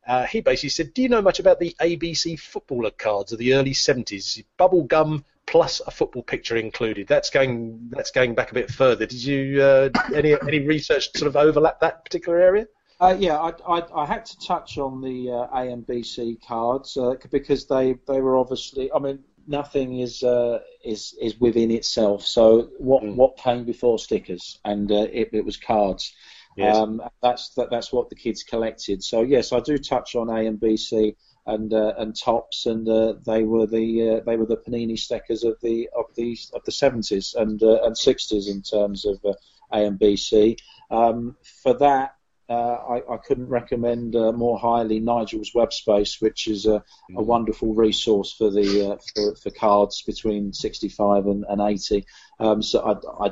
[0.07, 3.55] Uh, he basically said, "Do you know much about the ABC footballer cards of the
[3.55, 4.45] early '70s?
[4.57, 7.09] Bubble gum plus a football picture included.
[7.09, 9.07] That's going that's going back a bit further.
[9.07, 12.67] Did you uh, any any research sort of overlap that particular area?
[13.01, 16.97] Uh, yeah, I, I, I, had to touch on the uh, A and BC cards
[16.97, 18.93] uh, because they, they were obviously.
[18.93, 22.25] I mean, nothing is uh, is is within itself.
[22.25, 23.17] So what mm.
[23.17, 24.61] what came before stickers?
[24.65, 26.15] And uh, it, it was cards.
[26.57, 26.77] Yes.
[26.77, 29.03] Um, that's that, that's what the kids collected.
[29.03, 31.17] So yes, I do touch on A and BC
[31.47, 35.45] and uh, and Topps, and uh, they were the uh, they were the Panini stickers
[35.45, 39.85] of the of the of the 70s and uh, and 60s in terms of A
[39.85, 40.59] and BC.
[40.91, 42.17] Um, for that,
[42.49, 42.55] uh,
[42.99, 46.83] I, I, couldn't recommend uh, more highly Nigel's web space, which is a, a
[47.13, 47.25] mm.
[47.25, 52.05] wonderful resource for the uh, for, for, cards between 65 and, and 80.
[52.41, 53.31] Um, so I, I,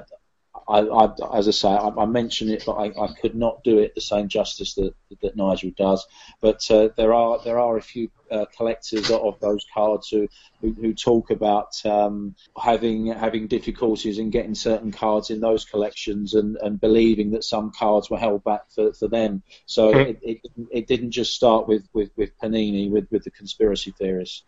[0.70, 3.78] I, I, as I say, I, I mention it, but I, I, could not do
[3.78, 6.06] it the same justice that, that Nigel does.
[6.40, 10.28] But uh, there are there are a few uh, collectors of those cards who
[10.60, 16.34] who, who talk about um, having having difficulties in getting certain cards in those collections
[16.34, 19.42] and, and believing that some cards were held back for, for them.
[19.66, 20.10] So mm-hmm.
[20.10, 20.40] it, it,
[20.70, 24.44] it didn't just start with, with, with Panini with, with the conspiracy theorists.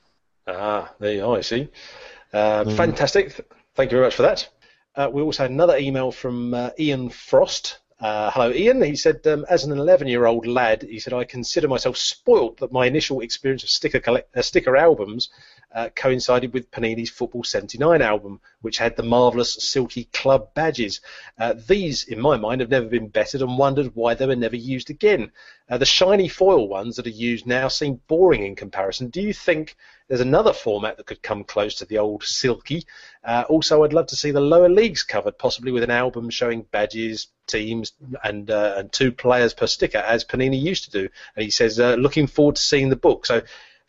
[0.47, 1.37] Ah, there you go.
[1.37, 1.69] I see.
[2.33, 2.77] Uh, mm.
[2.77, 3.47] Fantastic.
[3.75, 4.49] Thank you very much for that.
[4.95, 7.79] Uh, we also had another email from uh, Ian Frost.
[7.99, 8.83] Uh, hello, Ian.
[8.83, 12.59] He said, um, as an 11 year old lad, he said, I consider myself spoilt
[12.59, 15.31] that my initial experience of sticker, collect- uh, sticker albums
[15.75, 21.01] uh, coincided with Panini's Football 79 album, which had the marvellous silky club badges.
[21.39, 24.57] Uh, these, in my mind, have never been bettered and wondered why they were never
[24.57, 25.31] used again.
[25.69, 29.09] Uh, the shiny foil ones that are used now seem boring in comparison.
[29.09, 29.77] Do you think
[30.09, 32.85] there's another format that could come close to the old silky?
[33.25, 36.67] Uh, also, I'd love to see the lower leagues covered, possibly with an album showing
[36.71, 37.93] badges, teams,
[38.23, 41.09] and uh, and two players per sticker, as Panini used to do.
[41.35, 43.25] And he says, uh, looking forward to seeing the book.
[43.25, 43.43] So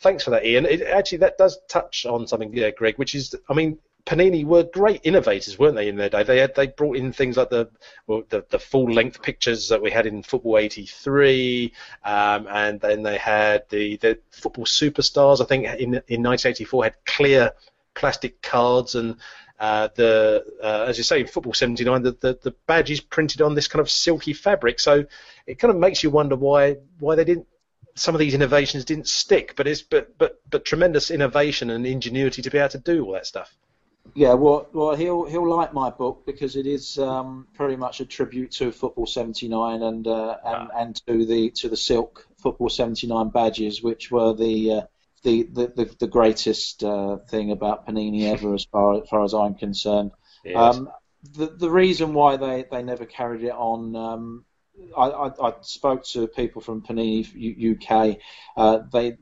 [0.03, 0.65] thanks for that, Ian.
[0.65, 4.63] It, actually, that does touch on something, yeah, Greg, which is, I mean, Panini were
[4.63, 5.87] great innovators, weren't they?
[5.87, 7.69] In their day, they had they brought in things like the
[8.05, 11.73] well, the, the full length pictures that we had in Football '83,
[12.03, 15.39] um, and then they had the the Football Superstars.
[15.39, 17.53] I think in in 1984 had clear
[17.93, 19.15] plastic cards and
[19.57, 23.41] uh, the uh, as you say, in Football 79, the, the, the badge is printed
[23.41, 24.79] on this kind of silky fabric.
[24.81, 25.05] So
[25.47, 27.47] it kind of makes you wonder why why they didn't
[27.95, 32.41] some of these innovations didn't stick, but it's but but but tremendous innovation and ingenuity
[32.41, 33.55] to be able to do all that stuff.
[34.15, 38.05] Yeah, well, well, he'll he'll like my book because it is um, pretty much a
[38.05, 40.77] tribute to Football '79 and uh, and ah.
[40.77, 44.81] and to the to the Silk Football '79 badges, which were the uh,
[45.23, 49.33] the, the, the, the greatest uh, thing about Panini ever, as far as far as
[49.33, 50.11] I'm concerned.
[50.43, 50.57] Yes.
[50.75, 50.89] Um,
[51.31, 54.45] the the reason why they, they never carried it on um,
[54.97, 57.23] I, I, I, spoke to people from Panini
[57.79, 58.17] UK.
[58.57, 59.17] Uh, they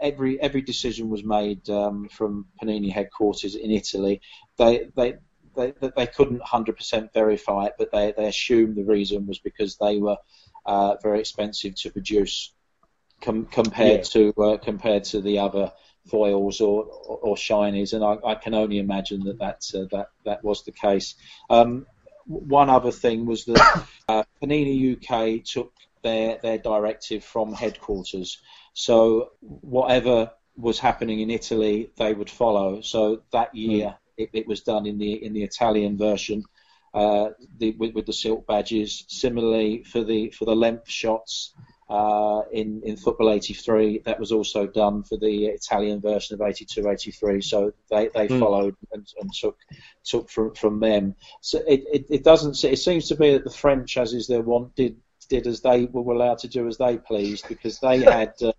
[0.00, 4.20] every every decision was made um, from Panini headquarters in Italy.
[4.56, 5.14] They they
[5.56, 9.98] they, they couldn't 100% verify it, but they, they assumed the reason was because they
[9.98, 10.16] were
[10.64, 12.52] uh, very expensive to produce
[13.20, 14.30] com- compared yeah.
[14.32, 15.72] to uh, compared to the other
[16.06, 20.08] foils or, or, or shinies, and I, I, can only imagine that that uh, that
[20.24, 21.14] that was the case.
[21.48, 21.86] Um,
[22.26, 28.40] one other thing was that uh, Panini UK took their their directive from headquarters.
[28.72, 32.80] So whatever was happening in Italy, they would follow.
[32.80, 33.96] So that year, mm.
[34.16, 36.44] it, it, was done in the in the Italian version.
[36.92, 39.04] Uh, the, with, with, the silk badges.
[39.06, 41.54] Similarly, for the for the length shots,
[41.90, 44.02] uh, in in Football 83.
[44.04, 47.40] That was also done for the Italian version of 82, 83.
[47.40, 48.38] So they, they mm.
[48.38, 49.58] followed and, and, took
[50.04, 51.16] took from from them.
[51.40, 52.62] So it, it, it doesn't.
[52.62, 55.86] It seems to be that the French, as is their want, did did as they
[55.86, 58.34] were allowed to do as they pleased because they had.
[58.40, 58.52] Uh,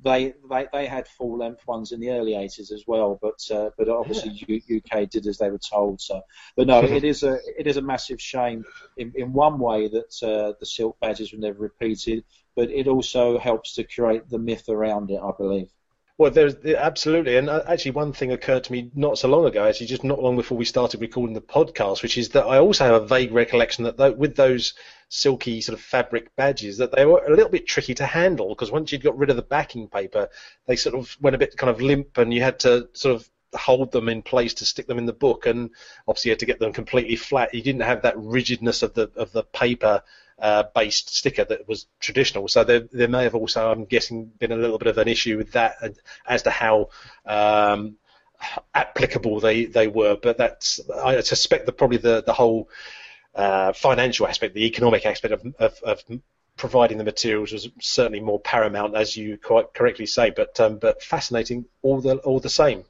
[0.00, 3.70] they, they they had full length ones in the early 80s as well, but uh,
[3.76, 6.00] but obviously U, UK did as they were told.
[6.00, 6.22] So,
[6.56, 8.64] but no, it is a it is a massive shame
[8.96, 12.24] in, in one way that uh, the silk badges were never repeated,
[12.58, 15.70] but it also helps to create the myth around it, I believe.
[16.18, 19.64] Well, there's absolutely, and uh, actually, one thing occurred to me not so long ago,
[19.64, 22.84] actually, just not long before we started recording the podcast, which is that I also
[22.84, 24.74] have a vague recollection that with those
[25.08, 28.72] silky sort of fabric badges, that they were a little bit tricky to handle because
[28.72, 30.28] once you'd got rid of the backing paper,
[30.66, 33.30] they sort of went a bit kind of limp, and you had to sort of
[33.54, 35.70] hold them in place to stick them in the book, and
[36.08, 37.54] obviously you had to get them completely flat.
[37.54, 40.02] You didn't have that rigidness of the of the paper
[40.38, 42.48] uh, based sticker that was traditional.
[42.48, 45.36] So there, there may have also, I'm guessing, been a little bit of an issue
[45.36, 45.76] with that
[46.26, 46.90] as to how
[47.26, 47.96] um,
[48.74, 50.16] applicable they, they were.
[50.16, 52.68] But that's I suspect that probably the the whole
[53.34, 56.02] uh, financial aspect, the economic aspect of, of, of
[56.56, 60.30] providing the materials was certainly more paramount, as you quite correctly say.
[60.30, 62.84] But um, but fascinating all the all the same.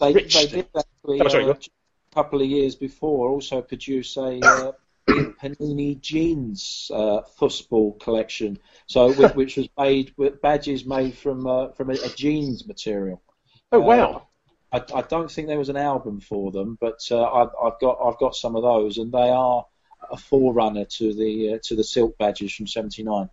[0.00, 4.72] They, Rich, they did actually, oh, a couple of years before also produce a uh,
[5.08, 11.68] Panini Jeans uh, fussball collection, so which, which was made with badges made from uh,
[11.72, 13.22] from a, a, jeans material.
[13.70, 14.26] Oh wow!
[14.72, 17.80] Uh, I, I, don't think there was an album for them, but uh, I've, I've,
[17.80, 19.66] got I've got some of those, and they are
[20.10, 23.28] a forerunner to the uh, to the silk badges from '79.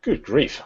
[0.00, 0.62] Good grief!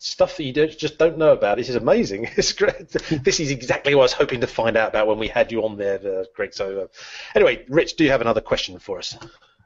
[0.00, 1.56] stuff that you don't, just don't know about.
[1.56, 2.28] This is amazing.
[2.36, 2.88] It's great.
[3.24, 5.64] this is exactly what I was hoping to find out about when we had you
[5.64, 6.54] on there, uh, Greg.
[6.54, 6.86] So, uh,
[7.34, 9.18] anyway, Rich, do you have another question for us?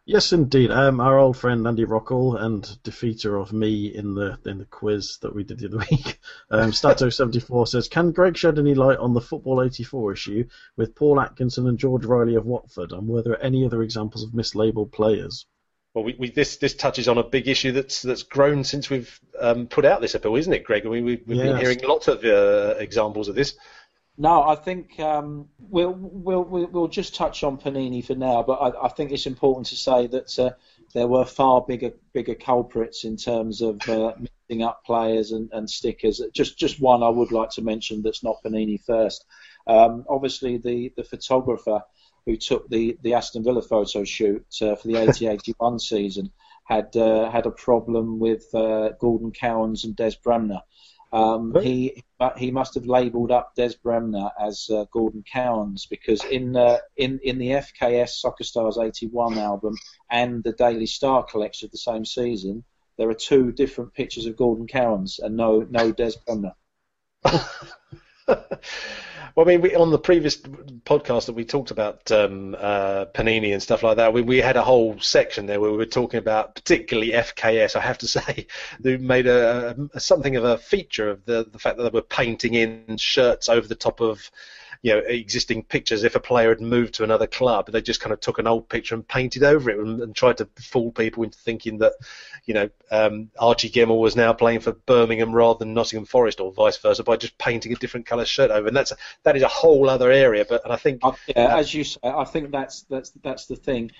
[0.04, 0.72] Yes, indeed.
[0.72, 5.18] Um, our old friend Andy Rockall and defeater of me in the in the quiz
[5.22, 6.18] that we did the other week,
[6.50, 11.20] um, Stato74 says, "Can Greg shed any light on the Football 84 issue with Paul
[11.20, 15.46] Atkinson and George Reilly of Watford, and were there any other examples of mislabeled players?"
[15.94, 19.20] Well, we, we, this this touches on a big issue that's that's grown since we've
[19.38, 20.84] um, put out this appeal, isn't it, Greg?
[20.84, 21.46] We, we, we've yes.
[21.46, 23.54] been hearing lots of uh, examples of this.
[24.18, 28.84] No, I think um, we'll, we'll we'll just touch on Panini for now, but I,
[28.84, 30.50] I think it's important to say that uh,
[30.92, 35.68] there were far bigger bigger culprits in terms of uh, mixing up players and, and
[35.68, 36.20] stickers.
[36.34, 39.24] Just just one I would like to mention that's not Panini first.
[39.66, 41.82] Um, obviously, the the photographer
[42.26, 46.30] who took the, the Aston Villa photo shoot uh, for the 80-81 season,
[46.64, 50.60] had uh, had a problem with uh, Gordon Cowans and Des Bremner.
[51.12, 52.02] Um, he
[52.38, 57.20] he must have labelled up Des Bremner as uh, Gordon Cowans because in uh, in
[57.22, 59.74] in the FKS Soccer Stars 81 album
[60.10, 62.64] and the Daily Star collection of the same season,
[62.96, 66.54] there are two different pictures of Gordon Cowans and no no Des Bremner.
[69.34, 73.52] Well, I mean, we, on the previous podcast that we talked about um, uh, Panini
[73.52, 76.18] and stuff like that, we, we had a whole section there where we were talking
[76.18, 77.74] about particularly FKS.
[77.74, 78.46] I have to say,
[78.80, 82.02] they made a, a something of a feature of the the fact that they were
[82.02, 84.30] painting in shirts over the top of
[84.82, 86.02] you know existing pictures.
[86.02, 88.68] If a player had moved to another club, they just kind of took an old
[88.68, 91.92] picture and painted over it and, and tried to fool people into thinking that
[92.44, 96.52] you know um, Archie Gemmill was now playing for Birmingham rather than Nottingham Forest or
[96.52, 98.66] vice versa by just painting a different colour shirt over.
[98.66, 100.44] And that's that is a whole other area.
[100.44, 103.56] But and I think uh, yeah, as you say, I think that's that's that's the
[103.56, 103.92] thing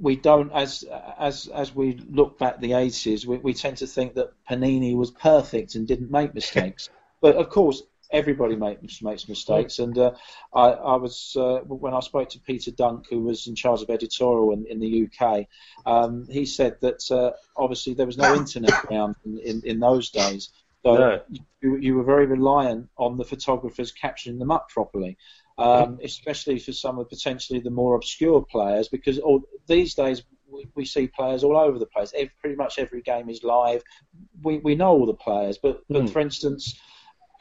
[0.00, 0.84] we don't as
[1.18, 5.10] as as we look back the 80s we, we tend to think that Panini was
[5.10, 6.90] perfect and didn't make mistakes
[7.22, 9.78] but of course everybody makes makes mistakes.
[9.78, 10.12] And uh,
[10.52, 13.90] I, I, was uh, when I spoke to Peter Dunk, who was in charge of
[13.90, 15.46] editorial in, in the UK,
[15.86, 20.10] um, he said that uh, obviously there was no internet around in, in, in those
[20.10, 20.50] days.
[20.84, 21.20] So no.
[21.62, 25.16] you, you, were very reliant on the photographers capturing them up properly,
[25.56, 30.66] um, especially for some of potentially the more obscure players, because all, these days we,
[30.74, 32.12] we, see players all over the place.
[32.14, 33.82] Every, pretty much every game is live.
[34.42, 36.10] We, we know all the players, but, but mm.
[36.10, 36.78] for instance,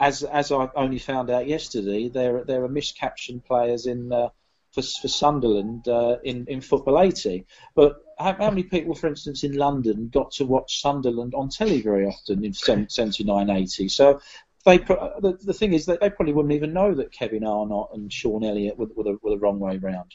[0.03, 4.29] as as I only found out yesterday, there there are miscaptioned players in uh,
[4.71, 7.45] for for Sunderland uh, in in Football 80.
[7.73, 11.81] But how, how, many people, for instance, in London got to watch Sunderland on telly
[11.81, 13.87] very often in 79, 80?
[13.87, 14.21] So
[14.65, 18.11] they the, the thing is that they probably wouldn't even know that Kevin Arnott and
[18.11, 20.13] Shaun Elliott were, were, the, were the wrong way round.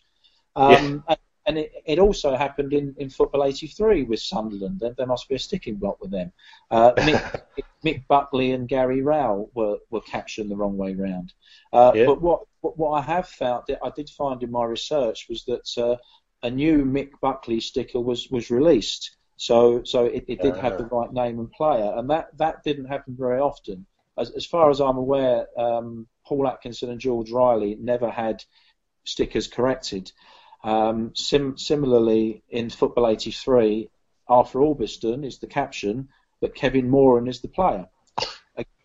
[0.55, 1.17] Um, yeah
[1.49, 4.81] and it, it also happened in, in Football 83 with Sunderland.
[4.81, 6.31] There, there must be a sticking block with them.
[6.71, 7.43] Uh, Mick,
[7.85, 11.33] Mick, Buckley and Gary Rowell were, were captured the wrong way round.
[11.73, 12.05] Uh, yeah.
[12.05, 15.83] But what, what I have found, that I did find in my research, was that
[15.83, 15.97] uh,
[16.43, 19.17] a new Mick Buckley sticker was, was released.
[19.39, 20.89] So so it, it did have the uh.
[20.89, 23.87] right name and player, and that, that didn't happen very often.
[24.19, 28.45] As, as far as I'm aware, um, Paul Atkinson and George Reilly never had
[29.05, 30.13] stickers corrected.
[30.65, 33.89] Um, sim- similarly, in Football 83,
[34.29, 36.09] Arthur Albiston is the caption,
[36.41, 37.89] but Kevin Moran is the player.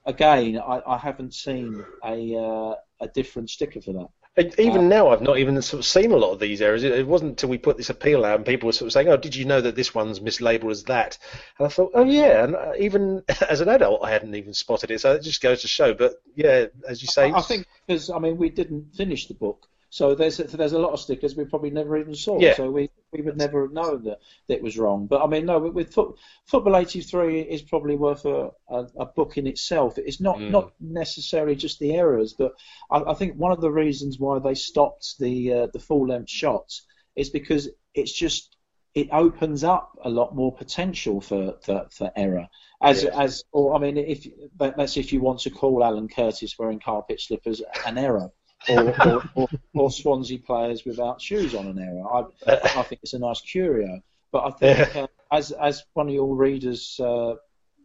[0.06, 4.10] Again, I, I haven't seen a, uh, a different sticker for that.
[4.58, 6.84] Even uh, now, I've not even sort of seen a lot of these errors.
[6.84, 9.08] It, it, wasn't until we put this appeal out and people were sort of saying,
[9.08, 11.20] "Oh, did you know that this one's mislabeled as that?"
[11.60, 14.90] And I thought, "Oh yeah." And uh, even as an adult, I hadn't even spotted
[14.90, 15.02] it.
[15.02, 15.94] So it just goes to show.
[15.94, 19.36] But yeah, as you say, I, I think because I mean we didn't finish the
[19.36, 22.40] book, so there's there's a lot of stickers we probably never even saw.
[22.40, 22.56] Yeah.
[22.56, 25.06] So we, we would never have known that, that it was wrong.
[25.06, 26.16] But I mean, no, with, with foot,
[26.48, 30.00] Football 83 is probably worth a, a, a, book in itself.
[30.00, 30.50] It's not mm.
[30.50, 32.54] not necessarily just the errors, but
[32.90, 36.32] I, I, think one of the reasons why they stopped the uh, the full length
[36.32, 38.58] shots is because it's just
[38.96, 42.48] it opens up a lot more potential for, for, for error.
[42.82, 43.14] As yes.
[43.16, 44.26] as or I mean, if
[44.58, 48.32] that's if you want to call Alan Curtis wearing carpet slippers an error
[48.70, 52.28] or, or, or, or, Swansea players without shoes on an error.
[52.48, 54.02] I, I think it's a nice curio.
[54.32, 57.36] But I think, uh, as as one of your readers uh,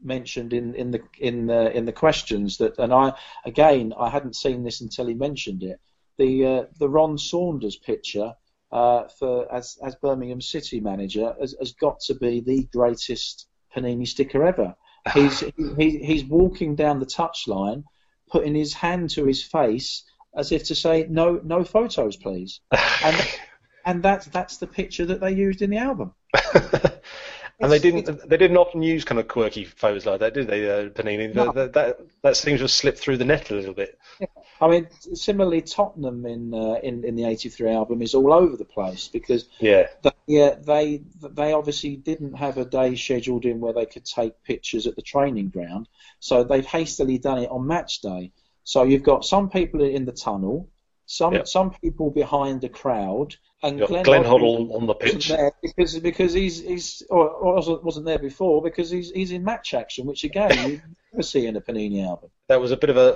[0.03, 3.13] mentioned in, in the in the in the questions that, and I
[3.45, 5.81] again I hadn't seen this until he mentioned it.
[6.17, 8.35] The uh, the Ron Saunders picture
[8.73, 14.07] uh, for as as Birmingham City manager has, has got to be the greatest Panini
[14.07, 14.75] sticker ever.
[15.15, 15.41] He's
[15.77, 17.85] he, he's walking down the touchline,
[18.31, 20.05] putting his hand to his face
[20.37, 22.61] as if to say, "No, no photos, please."
[23.05, 23.29] And
[23.85, 26.15] and that's that's the picture that they used in the album.
[27.61, 28.29] and they didn't.
[28.29, 31.35] They didn't often use kind of quirky photos like that, did they, uh, Panini?
[31.35, 31.53] No.
[31.53, 33.99] That, that that seems to have slipped through the net a little bit.
[34.61, 38.65] I mean, similarly, Tottenham in uh, in in the '83 album is all over the
[38.65, 39.87] place because Yeah.
[40.03, 44.43] they, yeah, they they obviously didn't have a day scheduled in where they could take
[44.43, 45.89] pictures at the training ground,
[46.21, 48.33] so they've hastily done it on match day.
[48.73, 50.69] So you've got some people in the tunnel,
[51.07, 51.45] some Yeah.
[51.45, 55.29] some people behind the crowd, and Glenn, Glenn Hoddle on the pitch.
[55.29, 59.73] there because because he's he's or, or wasn't- there before because he's he's in match
[59.73, 60.83] action, which again you
[61.15, 62.29] never see in a Panini album.
[62.49, 63.09] That was a bit of a,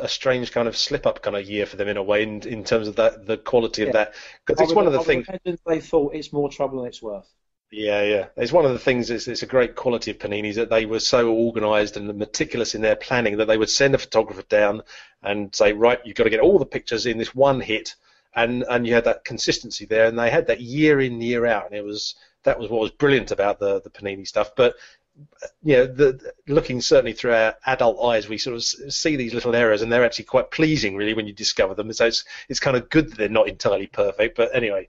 [0.00, 2.24] a, a strange kind of slip up kind of year for them in a way,
[2.24, 4.14] in, in terms of that the quality of that.
[4.44, 5.26] Because it's would- one of the I things.
[5.64, 7.32] they thought it's more trouble than it's worth.
[7.70, 8.26] Yeah, yeah.
[8.36, 9.10] It's one of the things.
[9.10, 12.80] It's, it's a great quality of Panini's that they were so organised and meticulous in
[12.80, 14.82] their planning that they would send a photographer down
[15.22, 17.94] and say, right, you've got to get all the pictures in this one hit,
[18.34, 21.66] and and you had that consistency there, and they had that year in year out,
[21.66, 22.14] and it was
[22.44, 24.52] that was what was brilliant about the the Panini stuff.
[24.56, 24.74] But
[25.62, 29.54] you know, the, looking certainly through our adult eyes, we sort of see these little
[29.54, 31.92] errors, and they're actually quite pleasing, really, when you discover them.
[31.92, 34.36] So it's it's kind of good that they're not entirely perfect.
[34.36, 34.88] But anyway,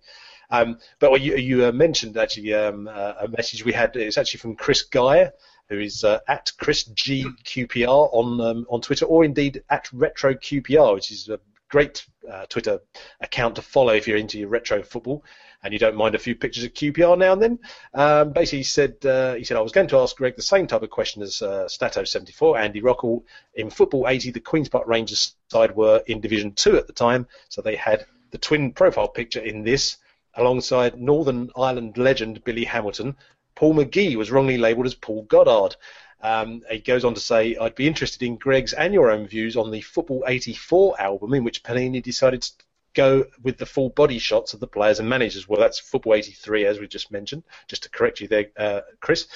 [0.50, 3.96] um, but you, you uh, mentioned actually um, uh, a message we had.
[3.96, 5.32] It's actually from Chris Geyer,
[5.70, 10.34] who is uh, at Chris G QPR on um, on Twitter, or indeed at Retro
[10.34, 11.40] QPR, which is a
[11.70, 12.80] great uh, Twitter
[13.22, 15.24] account to follow if you're into your retro football
[15.62, 17.60] and you don't mind a few pictures of QPR now and then.
[17.94, 20.68] Um, basically, he said uh, he said I was going to ask Greg the same
[20.68, 23.24] type of question as uh, Stato74, Andy Rockall.
[23.56, 27.28] In football 80, the Queens Park Rangers side were in Division Two at the time,
[27.50, 29.98] so they had the twin profile picture in this
[30.40, 33.16] alongside Northern Ireland legend Billy Hamilton.
[33.56, 35.76] Paul McGee was wrongly labelled as Paul Goddard.
[36.22, 39.56] Um, he goes on to say, I'd be interested in Greg's and your own views
[39.56, 42.54] on the Football 84 album in which Panini decided to
[42.94, 45.48] go with the full body shots of the players and managers.
[45.48, 49.28] Well, that's Football 83, as we just mentioned, just to correct you there, uh, Chris.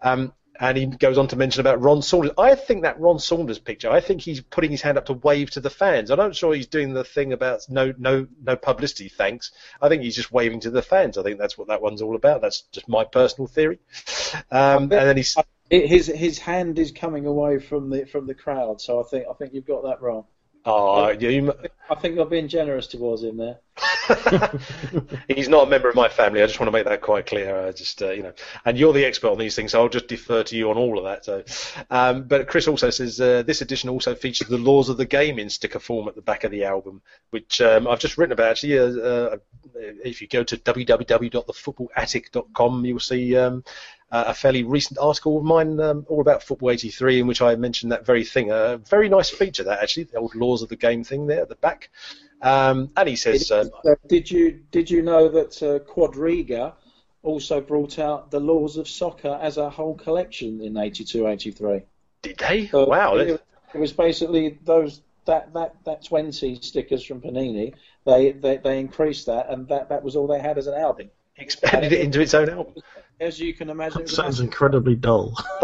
[0.00, 0.32] Um,
[0.62, 2.30] and he goes on to mention about Ron Saunders.
[2.38, 3.90] I think that Ron Saunders picture.
[3.90, 6.08] I think he's putting his hand up to wave to the fans.
[6.08, 9.50] I'm not sure he's doing the thing about no, no, no publicity, thanks.
[9.80, 11.18] I think he's just waving to the fans.
[11.18, 12.42] I think that's what that one's all about.
[12.42, 13.80] That's just my personal theory.
[14.52, 15.36] Um, and then he's
[15.68, 19.32] His his hand is coming away from the from the crowd, so I think I
[19.34, 20.26] think you've got that wrong.
[20.64, 21.52] Oh, you,
[21.90, 23.58] I think you're being generous towards him there.
[25.28, 26.42] He's not a member of my family.
[26.42, 27.66] I just want to make that quite clear.
[27.66, 28.34] I just, uh, you know,
[28.64, 30.98] and you're the expert on these things, so I'll just defer to you on all
[30.98, 31.24] of that.
[31.24, 31.42] So,
[31.90, 35.38] um, but Chris also says uh, this edition also features the laws of the game
[35.38, 38.52] in sticker form at the back of the album, which um, I've just written about.
[38.52, 39.36] Actually, uh, uh,
[39.74, 43.36] if you go to www.thefootballattic.com, you'll see.
[43.36, 43.64] Um,
[44.12, 47.56] uh, a fairly recent article of mine um, all about Football 83 in which I
[47.56, 48.50] mentioned that very thing.
[48.50, 51.48] A very nice feature, that actually, the old laws of the game thing there at
[51.48, 51.90] the back.
[52.42, 56.74] Um, and he says, um, Uh, did you did you know that uh, Quadriga
[57.22, 61.84] also brought out the laws of soccer as a whole collection in 82-83?
[62.20, 62.66] "Did they?
[62.66, 67.74] So wow!" It, it was basically those that, that, that 20 stickers from Panini.
[68.04, 71.10] They, they they increased that, and that, that was all they had as an album.
[71.36, 72.74] expanded it into its own album.
[73.22, 75.36] As you can imagine, it Sounds incredibly dull.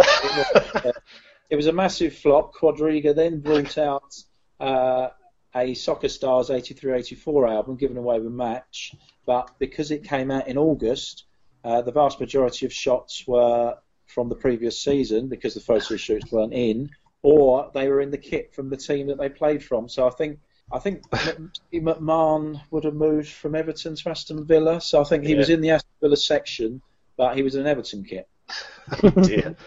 [1.51, 2.55] it was a massive flop.
[2.55, 4.15] Quadriga then brought out
[4.61, 5.09] uh,
[5.57, 8.95] a Soccer Stars 83-84 album given away with match,
[9.27, 11.25] but because it came out in August,
[11.65, 13.77] uh, the vast majority of shots were
[14.07, 16.89] from the previous season because the photo shoots weren't in,
[17.23, 19.89] or they were in the kit from the team that they played from.
[19.89, 20.39] So I think
[20.71, 21.03] I think
[21.75, 25.61] McMahon would have moved from Everton to Aston Villa, so I think he was in
[25.61, 26.83] the Aston Villa section,
[27.19, 28.27] but he was in an Everton kit.
[29.23, 29.57] Dear.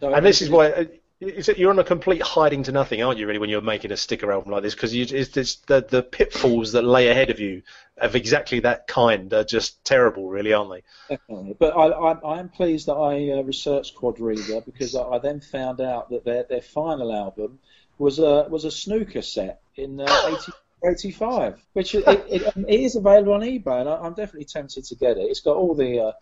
[0.00, 0.84] So and this is why uh,
[1.20, 3.26] you're on a complete hiding to nothing, aren't you?
[3.28, 6.72] Really, when you're making a sticker album like this, because it's, it's the the pitfalls
[6.72, 7.62] that lay ahead of you
[7.98, 10.82] of exactly that kind are just terrible, really, aren't they?
[11.08, 11.56] Definitely.
[11.56, 15.40] But I, I, I am pleased that I uh, researched Quadriga because I, I then
[15.40, 17.60] found out that their, their final album
[17.98, 20.36] was a was a snooker set in uh,
[20.84, 24.84] 80, 85, which it, it, it is available on eBay, and I, I'm definitely tempted
[24.86, 25.22] to get it.
[25.22, 26.12] It's got all the uh,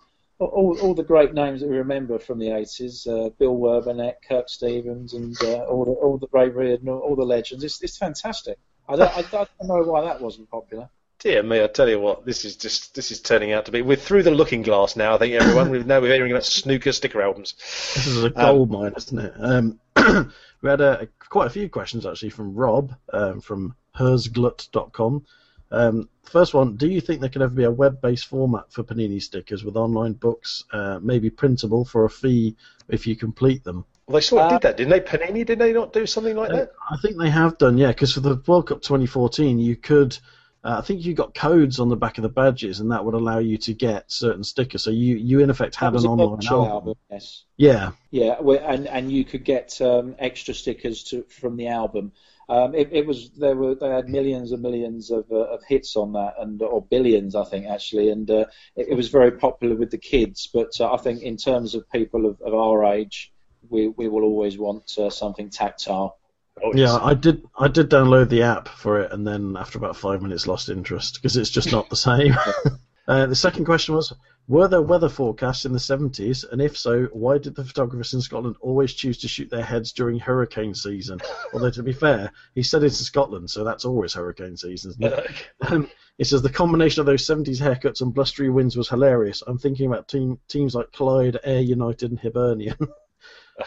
[0.46, 4.48] all, all the great names that we remember from the 80s: uh, Bill Werbeniuk, Kirk
[4.48, 7.64] Stevens, and uh, all the all the Ray Reardon, all, all the legends.
[7.64, 8.58] It's, it's fantastic.
[8.88, 10.88] I don't, I don't know why that wasn't popular.
[11.20, 13.82] Dear me, I tell you what, this is just this is turning out to be.
[13.82, 15.14] We're through the looking glass now.
[15.14, 17.54] I think everyone we know we're hearing about snooker sticker albums.
[17.94, 19.34] This is a gold mine, isn't it?
[19.38, 19.80] Um,
[20.62, 25.26] we had a, quite a few questions actually from Rob um, from hersglut.com.
[25.70, 29.22] Um, first one, do you think there could ever be a web-based format for Panini
[29.22, 32.56] stickers with online books, uh, maybe printable for a fee
[32.88, 33.84] if you complete them?
[34.06, 35.00] Well, they sort of uh, did that, didn't they?
[35.00, 36.72] Panini, did they not do something like that?
[36.90, 40.18] I think they have done, yeah, because for the World Cup 2014, you could.
[40.62, 43.14] Uh, I think you got codes on the back of the badges, and that would
[43.14, 44.82] allow you to get certain stickers.
[44.82, 46.70] So you, you in effect had an online album.
[46.70, 46.94] album.
[47.10, 47.44] Yes.
[47.56, 47.92] Yeah.
[48.10, 52.12] Yeah, and and you could get um, extra stickers to, from the album.
[52.50, 55.94] Um, it, it, was there were they had millions and millions of, uh, of hits
[55.94, 59.76] on that and or billions I think actually and uh, it, it, was very popular
[59.76, 63.32] with the kids but uh, I think in terms of people of, of our age
[63.68, 66.18] we, we will always want uh, something tactile.
[66.62, 67.46] Oh, yeah, I did.
[67.58, 71.14] I did download the app for it, and then after about five minutes, lost interest
[71.14, 72.36] because it's just not the same.
[73.10, 74.12] uh, the second question was:
[74.46, 78.20] Were there weather forecasts in the seventies, and if so, why did the photographers in
[78.20, 81.18] Scotland always choose to shoot their heads during hurricane season?
[81.52, 85.02] Although to be fair, he said it's in Scotland, so that's always hurricane season, isn't
[85.02, 85.26] it?
[85.72, 89.42] um, he says the combination of those 70s haircuts and blustery winds was hilarious.
[89.44, 92.78] I'm thinking about team, teams like Clyde, Ayr United, and Hibernian.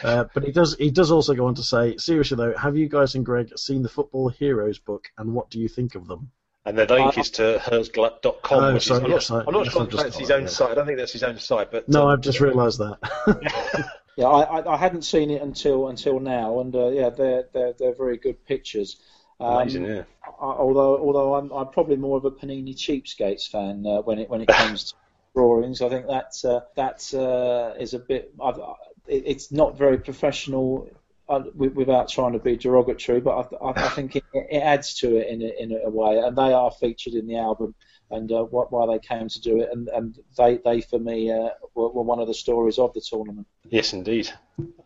[0.02, 2.88] Uh, but he does he does also go on to say, seriously though, have you
[2.88, 6.32] guys and Greg seen the Football Heroes book, and what do you think of them?
[6.66, 9.70] And the link uh, is to hersglut.com, oh, which sorry, is, I'm not, I'm not
[9.70, 10.48] sure that's his own yeah.
[10.48, 10.70] site.
[10.70, 13.90] I don't think that's his own site, but no, um, I've just realised that.
[14.16, 17.94] yeah, I, I, hadn't seen it until until now, and uh, yeah, they're, they're they're
[17.94, 18.96] very good pictures.
[19.40, 20.02] Um, Amazing, yeah.
[20.40, 24.40] although although I'm, I'm probably more of a Panini cheapskates fan uh, when it when
[24.40, 24.94] it comes to
[25.34, 25.82] drawings.
[25.82, 28.32] I think that uh, that uh, is a bit.
[28.42, 28.58] I've,
[29.06, 30.88] it's not very professional
[31.28, 35.28] uh, without trying to be derogatory, but I, I think it, it, adds to it
[35.28, 36.18] in a, in a way.
[36.18, 37.74] And they are featured in the album,
[38.10, 41.30] and uh, what, why they came to do it, and, and they, they for me
[41.30, 43.46] uh, were, were, one of the stories of the tournament.
[43.70, 44.30] Yes, indeed,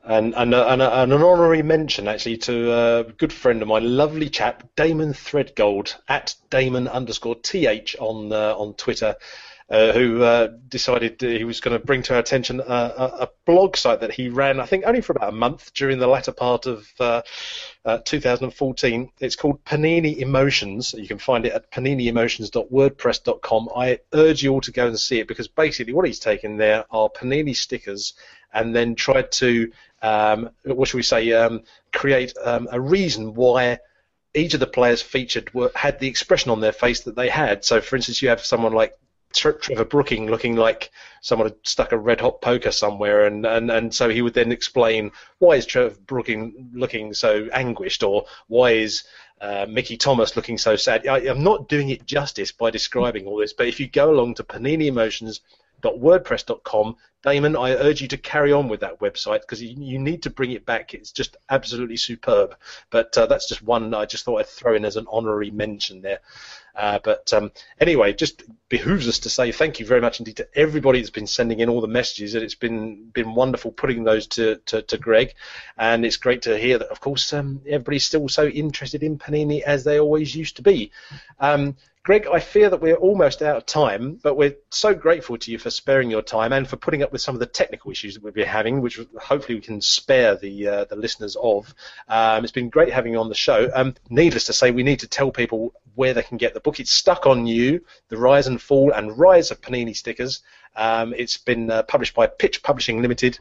[0.04, 3.96] and and, uh, and, and an honorary mention actually to a good friend of mine,
[3.96, 9.16] lovely chap, Damon Threadgold at Damon underscore th on uh, on Twitter
[9.70, 13.76] uh, who uh, decided he was going to bring to our attention a, a, blog
[13.76, 16.64] site that he ran, I think, only for about a month during the latter part
[16.66, 17.20] of uh,
[17.84, 19.10] uh 2014.
[19.20, 20.94] It's called Panini Emotions.
[20.94, 23.68] You can find it at paniniemotions.wordpress.com.
[23.76, 26.86] I urge you all to go and see it because basically what he's taken there
[26.90, 28.14] are Panini stickers
[28.52, 29.70] and then tried to,
[30.00, 31.62] um, what should we say, um,
[31.92, 33.80] create um, a reason why
[34.32, 37.66] each of the players featured were, had the expression on their face that they had.
[37.66, 38.96] So, for instance, you have someone like
[39.32, 40.90] Trevor Brooking looking like
[41.20, 44.52] someone had stuck a red hot poker somewhere, and, and, and so he would then
[44.52, 49.04] explain why is Trevor Brooking looking so anguished, or why is
[49.40, 51.06] uh, Mickey Thomas looking so sad.
[51.06, 54.34] I, am not doing it justice by describing all this, but if you go along
[54.34, 55.40] to Panini Emotions
[55.82, 56.96] wordpress.com.
[57.22, 60.30] Damon, I urge you to carry on with that website because you, you, need to
[60.30, 60.94] bring it back.
[60.94, 62.54] It's just absolutely superb.
[62.90, 66.00] But uh, that's just one I just thought I'd throw in as an honorary mention
[66.00, 66.20] there.
[66.78, 67.50] Uh, but um,
[67.80, 71.26] anyway, just behooves us to say thank you very much indeed to everybody that's been
[71.26, 72.36] sending in all the messages.
[72.36, 75.34] And it's been been wonderful putting those to, to, to Greg,
[75.76, 76.88] and it's great to hear that.
[76.88, 80.92] Of course, um, everybody's still so interested in Panini as they always used to be.
[81.40, 85.50] Um, Greg, I fear that we're almost out of time, but we're so grateful to
[85.50, 88.14] you for sparing your time and for putting up with some of the technical issues
[88.14, 91.74] that we've been having, which hopefully we can spare the uh, the listeners of.
[92.08, 93.70] Um, it's been great having you on the show.
[93.74, 96.80] Um, needless to say, we need to tell people where they can get the book.
[96.80, 100.40] It's Stuck on You, The Rise and Fall and Rise of Panini Stickers.
[100.76, 103.38] Um, it's been uh, published by Pitch Publishing Limited.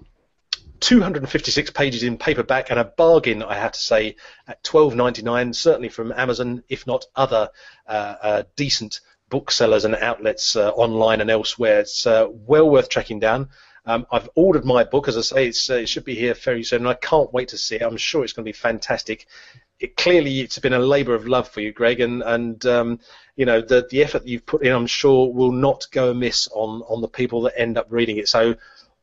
[0.80, 4.16] 256 pages in paperback and a bargain, I have to say,
[4.48, 5.56] at 12.99.
[5.56, 7.50] Certainly from Amazon, if not other
[7.88, 11.82] uh, uh, decent booksellers and outlets uh, online and elsewhere.
[11.82, 13.50] It's uh, well worth tracking down.
[13.86, 16.82] Um, I've ordered my book, as I say, uh, it should be here fairly soon,
[16.82, 17.82] and I can't wait to see it.
[17.82, 19.28] I'm sure it's going to be fantastic.
[19.80, 23.00] It, clearly, it's been a labour of love for you, Greg, and and um,
[23.38, 26.50] you know the the effort that you've put in, I'm sure, will not go amiss
[26.52, 28.28] on on the people that end up reading it.
[28.28, 28.56] So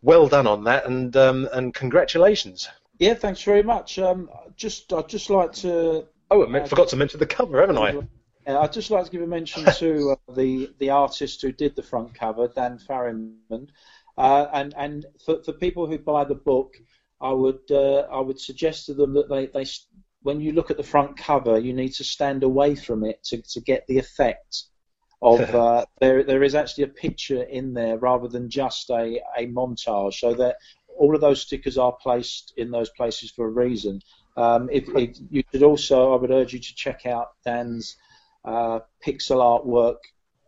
[0.05, 2.69] well done on that, and um, and congratulations.
[2.99, 3.99] Yeah, thanks very much.
[3.99, 6.07] Um, just I'd just like to.
[6.31, 8.01] Oh, I uh, forgot to mention the cover, haven't I?
[8.47, 11.83] I'd just like to give a mention to uh, the the artist who did the
[11.83, 13.71] front cover, Dan Farrimond,
[14.17, 16.75] uh, and and for, for people who buy the book,
[17.21, 19.67] I would uh, I would suggest to them that they, they
[20.23, 23.43] when you look at the front cover, you need to stand away from it to,
[23.43, 24.65] to get the effect
[25.25, 29.47] of uh, there there is actually a picture in there rather than just a, a
[29.47, 30.15] montage.
[30.15, 30.57] So that
[30.97, 34.01] all of those stickers are placed in those places for a reason.
[34.37, 37.97] Um, if, if, you should also, I would urge you to check out Dan's
[38.45, 39.99] uh, pixel artwork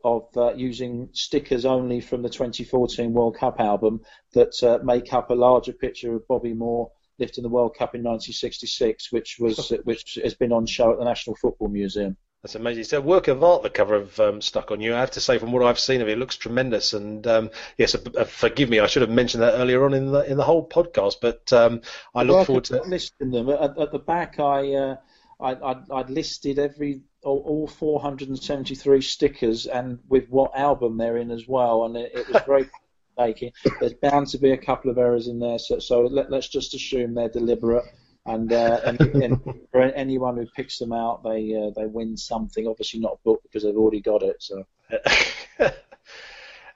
[0.05, 4.03] of uh, using stickers only from the 2014 World Cup album
[4.35, 8.03] that uh, make up a larger picture of Bobby Moore lifting the World Cup in
[8.03, 12.17] 1966, which was which has been on show at the National Football Museum.
[12.43, 12.83] That's amazing.
[12.83, 13.63] It's a work of art.
[13.65, 14.95] The cover of um, Stuck on You.
[14.95, 16.93] I have to say, from what I've seen of it, it looks tremendous.
[16.93, 20.21] And um, yes, uh, forgive me, I should have mentioned that earlier on in the
[20.31, 21.17] in the whole podcast.
[21.21, 21.81] But um,
[22.15, 22.83] I look Well, forward to.
[22.83, 24.39] listing them at, at the back.
[24.39, 24.97] I, uh,
[25.41, 31.33] I I'd, I'd listed every all, all 473 stickers and with what album they're in
[31.33, 32.69] as well, and it, it was very
[33.19, 33.51] taking.
[33.81, 36.75] There's bound to be a couple of errors in there, so, so let, let's just
[36.75, 37.85] assume they're deliberate.
[38.27, 39.41] And, uh, and, and
[39.71, 42.67] for anyone who picks them out, they uh, they win something.
[42.67, 44.37] Obviously not a book because they've already got it.
[44.41, 44.65] So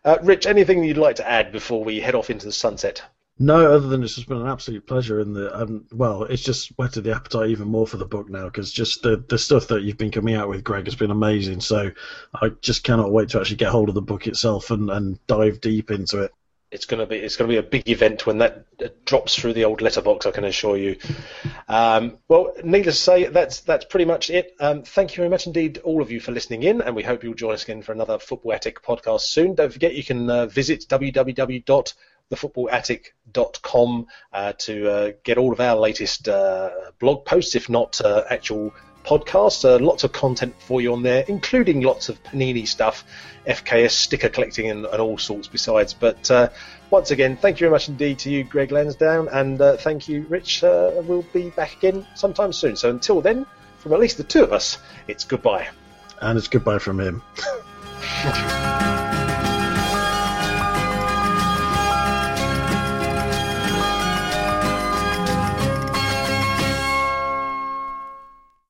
[0.04, 3.02] uh, Rich, anything you'd like to add before we head off into the sunset?
[3.42, 6.76] No, other than it's just been an absolute pleasure, and the um, well, it's just
[6.76, 9.82] whetted the appetite even more for the book now because just the the stuff that
[9.82, 11.60] you've been coming out with, Greg, has been amazing.
[11.60, 11.90] So
[12.34, 15.62] I just cannot wait to actually get hold of the book itself and, and dive
[15.62, 16.34] deep into it.
[16.70, 19.64] It's gonna be it's gonna be a big event when that uh, drops through the
[19.64, 20.24] old letterbox.
[20.24, 20.96] I can assure you.
[21.68, 24.54] Um, well, needless to say, that's that's pretty much it.
[24.60, 27.24] Um, thank you very much indeed, all of you, for listening in, and we hope
[27.24, 29.54] you'll join us again for another Football Attic podcast soon.
[29.54, 31.92] Don't forget you can uh, visit www
[32.30, 38.24] thefootballattic.com uh, to uh, get all of our latest uh, blog posts, if not uh,
[38.30, 38.72] actual
[39.04, 39.64] podcasts.
[39.64, 43.04] Uh, lots of content for you on there, including lots of Panini stuff,
[43.46, 45.94] FKS sticker collecting, and, and all sorts besides.
[45.94, 46.48] But uh,
[46.90, 50.62] once again, thank you very much indeed to you, Greg Lansdowne, and thank you, Rich.
[50.62, 52.76] we'll be back again sometime soon.
[52.76, 53.46] So until then,
[53.78, 54.78] from at least the two of us,
[55.08, 55.68] it's goodbye.
[56.20, 57.22] And it's goodbye from him.